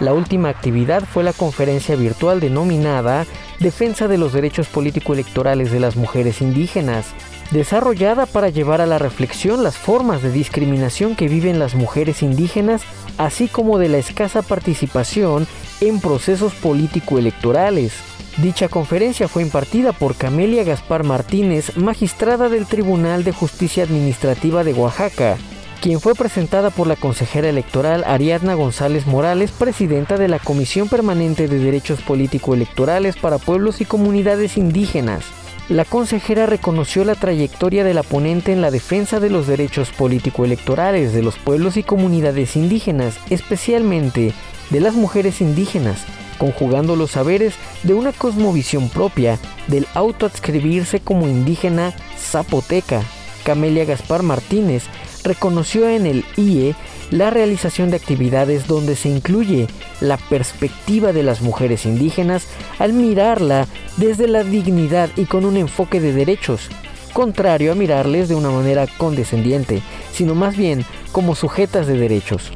La 0.00 0.12
última 0.12 0.48
actividad 0.48 1.04
fue 1.04 1.22
la 1.22 1.32
conferencia 1.32 1.94
virtual 1.96 2.40
denominada 2.40 3.26
Defensa 3.60 4.08
de 4.08 4.18
los 4.18 4.32
Derechos 4.32 4.66
Político-Electorales 4.68 5.70
de 5.70 5.80
las 5.80 5.96
Mujeres 5.96 6.40
Indígenas, 6.40 7.06
desarrollada 7.50 8.26
para 8.26 8.48
llevar 8.48 8.80
a 8.80 8.86
la 8.86 8.98
reflexión 8.98 9.62
las 9.62 9.76
formas 9.76 10.22
de 10.22 10.32
discriminación 10.32 11.14
que 11.14 11.28
viven 11.28 11.58
las 11.58 11.74
mujeres 11.74 12.22
indígenas, 12.22 12.82
así 13.16 13.48
como 13.48 13.78
de 13.78 13.88
la 13.88 13.98
escasa 13.98 14.42
participación 14.42 15.46
en 15.80 16.00
procesos 16.00 16.52
político-electorales. 16.54 17.92
Dicha 18.38 18.68
conferencia 18.68 19.28
fue 19.28 19.42
impartida 19.42 19.92
por 19.92 20.16
Camelia 20.16 20.64
Gaspar 20.64 21.04
Martínez, 21.04 21.76
magistrada 21.76 22.48
del 22.48 22.66
Tribunal 22.66 23.22
de 23.22 23.30
Justicia 23.30 23.84
Administrativa 23.84 24.64
de 24.64 24.72
Oaxaca, 24.72 25.36
quien 25.84 26.00
fue 26.00 26.14
presentada 26.14 26.70
por 26.70 26.86
la 26.86 26.96
consejera 26.96 27.50
electoral 27.50 28.04
Ariadna 28.06 28.54
González 28.54 29.06
Morales, 29.06 29.50
presidenta 29.50 30.16
de 30.16 30.28
la 30.28 30.38
Comisión 30.38 30.88
Permanente 30.88 31.46
de 31.46 31.58
Derechos 31.58 32.00
Político-Electorales 32.00 33.16
para 33.16 33.36
Pueblos 33.36 33.82
y 33.82 33.84
Comunidades 33.84 34.56
Indígenas. 34.56 35.26
La 35.68 35.84
consejera 35.84 36.46
reconoció 36.46 37.04
la 37.04 37.14
trayectoria 37.14 37.84
de 37.84 37.92
la 37.92 38.02
ponente 38.02 38.50
en 38.50 38.62
la 38.62 38.70
defensa 38.70 39.20
de 39.20 39.28
los 39.28 39.46
derechos 39.46 39.90
político-electorales 39.90 41.12
de 41.12 41.20
los 41.20 41.36
pueblos 41.36 41.76
y 41.76 41.82
comunidades 41.82 42.56
indígenas, 42.56 43.18
especialmente 43.28 44.32
de 44.70 44.80
las 44.80 44.94
mujeres 44.94 45.42
indígenas, 45.42 46.06
conjugando 46.38 46.96
los 46.96 47.10
saberes 47.10 47.56
de 47.82 47.92
una 47.92 48.12
cosmovisión 48.12 48.88
propia 48.88 49.38
del 49.66 49.86
autoadscribirse 49.92 51.00
como 51.00 51.28
indígena 51.28 51.92
zapoteca. 52.16 53.02
Camelia 53.44 53.84
Gaspar 53.84 54.22
Martínez 54.22 54.84
reconoció 55.24 55.88
en 55.88 56.06
el 56.06 56.24
IE 56.36 56.74
la 57.10 57.30
realización 57.30 57.90
de 57.90 57.96
actividades 57.96 58.66
donde 58.66 58.94
se 58.94 59.08
incluye 59.08 59.66
la 60.00 60.16
perspectiva 60.16 61.12
de 61.12 61.22
las 61.22 61.40
mujeres 61.40 61.86
indígenas 61.86 62.46
al 62.78 62.92
mirarla 62.92 63.66
desde 63.96 64.28
la 64.28 64.44
dignidad 64.44 65.10
y 65.16 65.24
con 65.24 65.44
un 65.44 65.56
enfoque 65.56 66.00
de 66.00 66.12
derechos, 66.12 66.68
contrario 67.12 67.72
a 67.72 67.74
mirarles 67.74 68.28
de 68.28 68.34
una 68.34 68.50
manera 68.50 68.86
condescendiente, 68.98 69.82
sino 70.12 70.34
más 70.34 70.56
bien 70.56 70.84
como 71.12 71.34
sujetas 71.34 71.86
de 71.86 71.96
derechos. 71.96 72.52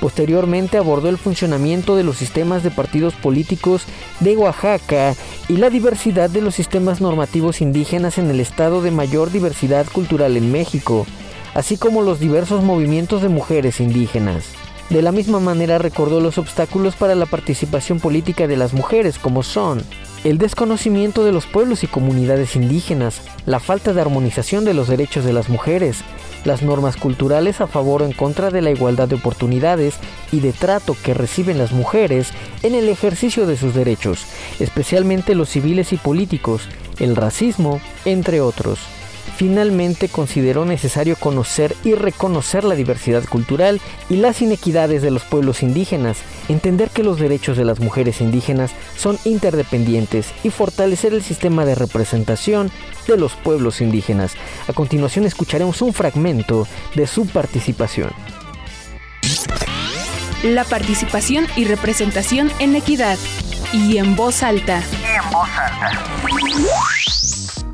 Posteriormente 0.00 0.78
abordó 0.78 1.08
el 1.08 1.18
funcionamiento 1.18 1.96
de 1.96 2.04
los 2.04 2.16
sistemas 2.16 2.62
de 2.62 2.70
partidos 2.70 3.14
políticos 3.14 3.82
de 4.20 4.36
Oaxaca 4.36 5.14
y 5.48 5.56
la 5.56 5.70
diversidad 5.70 6.30
de 6.30 6.40
los 6.40 6.54
sistemas 6.54 7.00
normativos 7.00 7.60
indígenas 7.60 8.16
en 8.16 8.30
el 8.30 8.38
estado 8.38 8.80
de 8.80 8.92
mayor 8.92 9.32
diversidad 9.32 9.86
cultural 9.92 10.36
en 10.36 10.52
México 10.52 11.04
así 11.58 11.76
como 11.76 12.02
los 12.02 12.20
diversos 12.20 12.62
movimientos 12.62 13.20
de 13.20 13.28
mujeres 13.28 13.80
indígenas. 13.80 14.44
De 14.90 15.02
la 15.02 15.10
misma 15.10 15.40
manera 15.40 15.78
recordó 15.78 16.20
los 16.20 16.38
obstáculos 16.38 16.94
para 16.94 17.16
la 17.16 17.26
participación 17.26 17.98
política 17.98 18.46
de 18.46 18.56
las 18.56 18.74
mujeres 18.74 19.18
como 19.18 19.42
son 19.42 19.82
el 20.22 20.38
desconocimiento 20.38 21.24
de 21.24 21.32
los 21.32 21.46
pueblos 21.46 21.82
y 21.82 21.88
comunidades 21.88 22.54
indígenas, 22.54 23.22
la 23.44 23.58
falta 23.58 23.92
de 23.92 24.00
armonización 24.00 24.64
de 24.64 24.72
los 24.72 24.86
derechos 24.86 25.24
de 25.24 25.32
las 25.32 25.48
mujeres, 25.48 26.02
las 26.44 26.62
normas 26.62 26.96
culturales 26.96 27.60
a 27.60 27.66
favor 27.66 28.02
o 28.02 28.06
en 28.06 28.12
contra 28.12 28.52
de 28.52 28.62
la 28.62 28.70
igualdad 28.70 29.08
de 29.08 29.16
oportunidades 29.16 29.96
y 30.30 30.38
de 30.38 30.52
trato 30.52 30.96
que 31.02 31.12
reciben 31.12 31.58
las 31.58 31.72
mujeres 31.72 32.28
en 32.62 32.76
el 32.76 32.88
ejercicio 32.88 33.48
de 33.48 33.56
sus 33.56 33.74
derechos, 33.74 34.26
especialmente 34.60 35.34
los 35.34 35.48
civiles 35.48 35.92
y 35.92 35.96
políticos, 35.96 36.68
el 37.00 37.16
racismo, 37.16 37.80
entre 38.04 38.40
otros. 38.40 38.78
Finalmente 39.36 40.08
consideró 40.08 40.64
necesario 40.64 41.16
conocer 41.16 41.76
y 41.84 41.94
reconocer 41.94 42.64
la 42.64 42.74
diversidad 42.74 43.24
cultural 43.24 43.80
y 44.08 44.16
las 44.16 44.42
inequidades 44.42 45.02
de 45.02 45.10
los 45.10 45.22
pueblos 45.22 45.62
indígenas, 45.62 46.18
entender 46.48 46.90
que 46.90 47.02
los 47.02 47.18
derechos 47.20 47.56
de 47.56 47.64
las 47.64 47.80
mujeres 47.80 48.20
indígenas 48.20 48.72
son 48.96 49.18
interdependientes 49.24 50.32
y 50.42 50.50
fortalecer 50.50 51.14
el 51.14 51.22
sistema 51.22 51.64
de 51.64 51.74
representación 51.74 52.70
de 53.06 53.16
los 53.16 53.34
pueblos 53.34 53.80
indígenas. 53.80 54.34
A 54.68 54.72
continuación 54.72 55.24
escucharemos 55.24 55.82
un 55.82 55.92
fragmento 55.92 56.66
de 56.94 57.06
su 57.06 57.26
participación. 57.26 58.10
La 60.42 60.64
participación 60.64 61.46
y 61.56 61.64
representación 61.64 62.50
en 62.60 62.76
equidad 62.76 63.18
y 63.72 63.98
en 63.98 64.14
voz 64.14 64.42
alta. 64.42 64.82
Y 64.92 65.04
en 65.04 65.30
voz 65.32 65.48
alta. 65.58 67.17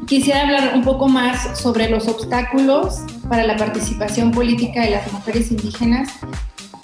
Quisiera 0.07 0.43
hablar 0.43 0.73
un 0.75 0.83
poco 0.83 1.09
más 1.09 1.59
sobre 1.59 1.89
los 1.89 2.09
obstáculos 2.09 2.99
para 3.29 3.47
la 3.47 3.57
participación 3.57 4.33
política 4.33 4.83
de 4.83 4.91
las 4.91 5.11
mujeres 5.11 5.51
indígenas, 5.51 6.11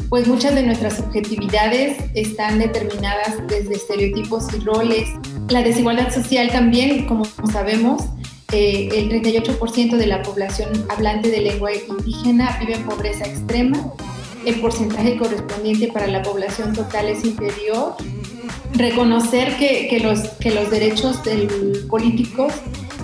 pues 0.08 0.26
muchas 0.26 0.54
de 0.54 0.62
nuestras 0.62 0.96
subjetividades 0.96 1.98
están 2.14 2.58
determinadas 2.58 3.46
desde 3.46 3.74
estereotipos 3.74 4.46
y 4.54 4.60
roles. 4.60 5.10
La 5.50 5.62
desigualdad 5.62 6.12
social 6.12 6.50
también, 6.50 7.06
como 7.06 7.26
sabemos, 7.52 8.04
eh, 8.52 8.88
el 8.92 9.10
38% 9.10 9.96
de 9.96 10.06
la 10.06 10.22
población 10.22 10.70
hablante 10.88 11.30
de 11.30 11.42
lengua 11.42 11.70
indígena 11.74 12.56
vive 12.58 12.74
en 12.74 12.84
pobreza 12.84 13.26
extrema. 13.26 13.92
El 14.46 14.60
porcentaje 14.60 15.18
correspondiente 15.18 15.88
para 15.88 16.06
la 16.06 16.22
población 16.22 16.72
total 16.72 17.08
es 17.08 17.22
inferior. 17.24 17.96
Reconocer 18.72 19.56
que, 19.58 19.88
que 19.88 20.00
los, 20.00 20.20
que 20.40 20.52
los 20.52 20.70
derechos 20.70 21.22
del, 21.22 21.86
políticos 21.88 22.54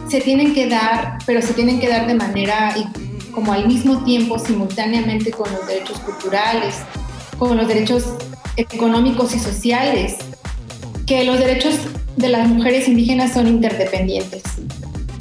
se 0.09 0.21
tienen 0.21 0.55
que 0.55 0.69
dar, 0.69 1.19
pero 1.27 1.43
se 1.43 1.53
tienen 1.55 1.81
que 1.81 1.89
dar 1.89 2.07
de 2.07 2.15
manera 2.15 2.75
y 2.77 3.33
como 3.33 3.53
al 3.53 3.67
mismo 3.67 4.03
tiempo, 4.05 4.39
simultáneamente 4.39 5.31
con 5.31 5.51
los 5.53 5.67
derechos 5.67 5.99
culturales, 6.01 6.77
con 7.39 7.57
los 7.57 7.69
derechos 7.69 8.05
económicos 8.57 9.35
y 9.35 9.39
sociales, 9.39 10.17
que 11.07 11.25
los 11.25 11.39
derechos 11.39 11.75
de 12.17 12.29
las 12.29 12.49
mujeres 12.49 12.89
indígenas 12.89 13.35
son 13.35 13.47
interdependientes. 13.47 14.43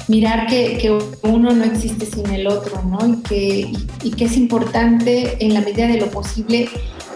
Mirar 0.08 0.46
que, 0.46 0.78
que 0.78 0.90
uno 1.22 1.52
no 1.52 1.64
existe 1.64 2.06
sin 2.06 2.30
el 2.30 2.46
otro, 2.46 2.82
¿no? 2.82 3.06
Y 3.06 3.22
que, 3.22 3.72
y 4.02 4.10
que 4.12 4.24
es 4.24 4.36
importante 4.36 5.36
en 5.44 5.52
la 5.52 5.60
medida 5.60 5.86
de 5.86 5.98
lo 5.98 6.10
posible 6.10 6.68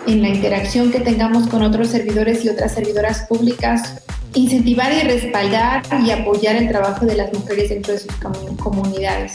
en 0.07 0.23
la 0.23 0.29
interacción 0.29 0.91
que 0.91 1.01
tengamos 1.01 1.47
con 1.49 1.63
otros 1.63 1.89
servidores 1.89 2.45
y 2.45 2.49
otras 2.49 2.75
servidoras 2.75 3.27
públicas 3.29 4.03
incentivar 4.35 4.93
y 4.93 5.01
respaldar 5.01 5.83
y 6.05 6.11
apoyar 6.11 6.57
el 6.57 6.69
trabajo 6.69 7.07
de 7.07 7.17
las 7.17 7.33
mujeres 7.33 7.71
dentro 7.71 7.93
de 7.93 7.99
sus 8.01 8.15
comunidades, 8.59 9.33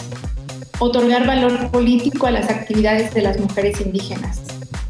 otorgar 0.80 1.26
valor 1.26 1.70
político 1.72 2.28
a 2.28 2.32
las 2.32 2.50
actividades 2.50 3.14
de 3.14 3.22
las 3.22 3.40
mujeres 3.40 3.82
indígenas, 3.82 4.42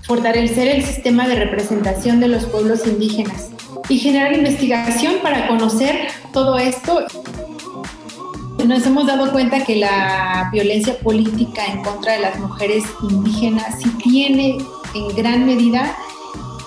fortalecer 0.04 0.68
el 0.68 0.84
sistema 0.84 1.28
de 1.28 1.36
representación 1.36 2.20
de 2.20 2.28
los 2.28 2.46
pueblos 2.46 2.86
indígenas. 2.86 3.50
Y 3.88 4.00
generar 4.00 4.34
investigación 4.34 5.16
para 5.22 5.48
conocer 5.48 6.08
todo 6.34 6.58
esto. 6.58 7.06
Nos 8.66 8.84
hemos 8.84 9.06
dado 9.06 9.32
cuenta 9.32 9.64
que 9.64 9.76
la 9.76 10.50
violencia 10.52 10.98
política 10.98 11.64
en 11.68 11.84
contra 11.84 12.14
de 12.14 12.22
las 12.22 12.40
mujeres 12.40 12.84
indígenas 13.04 13.80
sí 13.80 13.90
tiene 14.04 14.58
en 14.96 15.16
gran 15.16 15.46
medida 15.46 15.96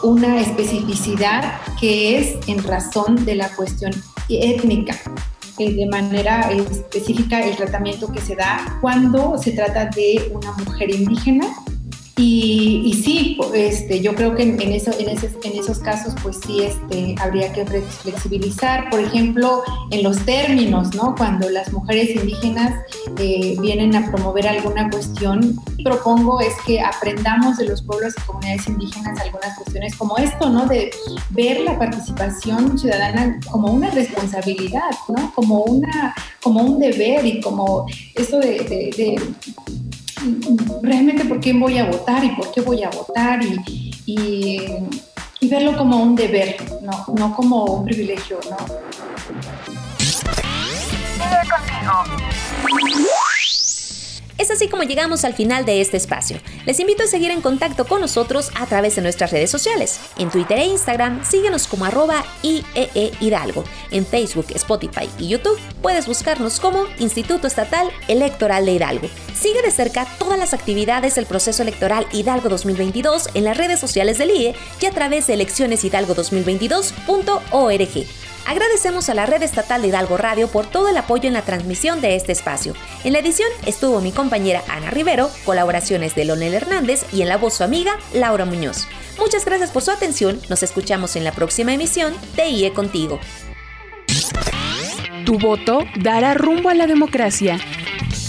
una 0.03 0.41
especificidad 0.41 1.61
que 1.81 2.19
es 2.19 2.37
en 2.47 2.63
razón 2.63 3.25
de 3.25 3.35
la 3.35 3.49
cuestión 3.57 3.93
étnica, 4.29 4.97
de 5.59 5.87
manera 5.91 6.53
específica 6.53 7.41
el 7.41 7.57
tratamiento 7.57 8.13
que 8.13 8.21
se 8.21 8.37
da 8.37 8.79
cuando 8.81 9.37
se 9.39 9.53
trata 9.53 9.87
de 9.87 10.31
una 10.33 10.53
mujer 10.53 10.91
indígena 10.91 11.47
y, 12.21 13.01
sí, 13.05 13.39
este, 13.55 14.01
yo 14.01 14.13
creo 14.17 14.35
que 14.35 14.43
en, 14.43 14.61
eso, 14.73 14.91
en, 14.99 15.09
en, 15.09 15.59
esos 15.59 15.79
casos, 15.79 16.15
pues 16.21 16.41
sí, 16.45 16.63
este, 16.63 17.15
habría 17.21 17.53
que 17.53 17.65
flexibilizar, 17.65 18.91
por 18.91 18.99
ejemplo, 18.99 19.63
en 19.93 20.03
los 20.03 20.19
términos, 20.25 20.97
¿no? 20.97 21.15
Cuando 21.17 21.49
las 21.49 21.73
mujeres 21.73 22.17
indígenas 22.17 22.75
eh, 23.19 23.57
vienen 23.61 23.95
a 23.95 24.11
promover 24.11 24.49
alguna 24.49 24.91
cuestión, 24.91 25.61
propongo 25.85 26.41
es 26.41 26.55
que 26.67 26.81
aprendamos 26.81 27.57
de 27.57 27.67
los 27.67 27.83
pueblos 27.83 28.15
y 28.19 28.27
comunidades 28.27 28.67
indígenas 28.67 29.21
algunas 29.21 29.57
cuestiones 29.57 29.95
como 29.95 30.19
esto, 30.19 30.51
¿no? 30.51 30.67
De 30.67 30.91
ver 31.31 31.61
la 31.61 31.79
participación 31.79 32.77
ciudadana 32.77 33.39
como 33.49 33.71
una 33.71 33.91
responsabilidad, 33.91 34.91
¿no? 35.09 35.33
Como, 35.37 35.63
una, 35.63 36.17
como 36.43 36.63
un 36.63 36.81
deber 36.81 37.25
y 37.25 37.41
como 37.41 37.87
esto 38.17 38.41
de 38.41 39.17
realmente 40.83 41.25
por 41.25 41.41
quién 41.41 41.61
voy 41.61 41.79
a 41.79 41.85
votar 41.85 42.25
y 42.25 42.31
por 42.31 42.51
qué 42.53 42.61
voy 42.61 42.83
a 42.83 42.91
votar 42.91 43.41
y, 43.43 44.67
verlo 45.43 45.77
como 45.79 46.03
un 46.03 46.15
deber, 46.15 46.57
no, 46.83 47.07
no 47.15 47.35
como 47.35 47.65
un 47.65 47.85
privilegio, 47.85 48.39
¿no? 48.51 48.57
Es 54.39 54.51
así 54.53 54.69
como 54.69 54.85
llegamos 54.85 55.25
al 55.25 55.35
final 55.35 55.65
de 55.65 55.81
este 55.81 55.97
espacio. 55.97 56.39
Les 56.65 56.79
invito 56.79 57.03
a 57.03 57.09
seguir 57.09 57.33
en 57.33 57.41
contacto 57.41 57.87
con 57.87 58.01
nosotros 58.01 58.53
a 58.55 58.67
través 58.67 58.95
de 58.95 59.03
nuestras 59.03 59.33
redes 59.33 59.51
sociales. 59.51 59.99
En 60.17 60.31
Twitter 60.31 60.59
e 60.59 60.67
Instagram, 60.67 61.25
síguenos 61.25 61.67
como 61.67 61.85
arroba 61.85 62.25
IEE 62.45 63.11
Hidalgo. 63.21 63.65
En 63.91 64.07
Facebook, 64.07 64.47
Spotify 64.55 65.11
y 65.19 65.27
YouTube 65.27 65.59
puedes 65.83 66.07
buscarnos 66.07 66.61
como 66.61 66.85
Instituto 67.01 67.49
Estatal 67.49 67.91
Electoral 68.07 68.65
de 68.65 68.75
Hidalgo. 68.75 69.09
Sigue 69.35 69.61
de 69.61 69.73
cerca 69.73 70.07
todas 70.21 70.39
las 70.39 70.55
actividades 70.55 71.17
del 71.17 71.27
proceso 71.27 71.63
electoral 71.63 72.07
Hidalgo 72.13 72.49
2022 72.49 73.31
en 73.35 73.43
las 73.43 73.57
redes 73.57 73.81
sociales 73.81 74.19
del 74.19 74.31
IE 74.31 74.55
y 74.81 74.87
a 74.87 74.93
través 74.93 75.27
de 75.27 75.35
eleccioneshidalgo2022.org. 75.35 78.28
Agradecemos 78.49 79.11
a 79.11 79.15
la 79.15 79.27
red 79.27 79.43
estatal 79.43 79.83
de 79.83 79.89
Hidalgo 79.89 80.17
Radio 80.17 80.49
por 80.49 80.65
todo 80.65 80.89
el 80.89 80.97
apoyo 80.97 81.29
en 81.29 81.35
la 81.35 81.43
transmisión 81.43 82.01
de 82.01 82.17
este 82.17 82.33
espacio. 82.33 82.73
En 83.05 83.13
la 83.13 83.19
edición 83.19 83.51
estuvo 83.67 84.01
mi 84.01 84.11
compañera 84.11 84.63
Ana 84.69 84.91
Rivero, 84.91 85.31
colaboraciones 85.45 86.15
de 86.15 86.25
Lonel 86.25 86.55
Hernández 86.55 87.05
y 87.13 87.21
en 87.21 87.29
la 87.29 87.37
voz 87.37 87.59
su 87.59 87.65
amiga 87.65 87.99
Laura 88.15 88.47
Muñoz. 88.47 88.89
Muchas 89.19 89.45
gracias 89.45 89.71
por 89.71 89.83
su 89.83 89.91
atención, 89.91 90.41
nos 90.49 90.63
escuchamos 90.63 91.15
en 91.17 91.25
la 91.25 91.33
próxima 91.33 91.75
emisión 91.75 92.15
de 92.37 92.49
IE 92.49 92.73
Contigo. 92.73 93.21
Tu 95.27 95.39
voto 95.39 95.81
dará 96.01 96.33
rumbo 96.33 96.71
a 96.71 96.75
la 96.75 96.87
democracia. 96.87 97.59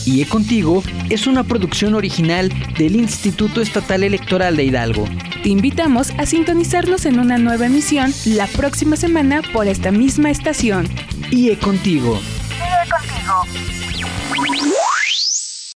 IE 0.09 0.25
Contigo 0.25 0.81
es 1.11 1.27
una 1.27 1.43
producción 1.43 1.93
original 1.93 2.51
del 2.79 2.95
Instituto 2.95 3.61
Estatal 3.61 4.03
Electoral 4.03 4.57
de 4.57 4.63
Hidalgo. 4.63 5.05
Te 5.43 5.49
invitamos 5.49 6.11
a 6.17 6.25
sintonizarnos 6.25 7.05
en 7.05 7.19
una 7.19 7.37
nueva 7.37 7.67
emisión 7.67 8.11
la 8.25 8.47
próxima 8.47 8.95
semana 8.95 9.43
por 9.53 9.67
esta 9.67 9.91
misma 9.91 10.31
estación. 10.31 10.89
IE 11.29 11.59
Contigo. 11.59 12.19
IE 12.49 12.89
Contigo. 12.89 14.68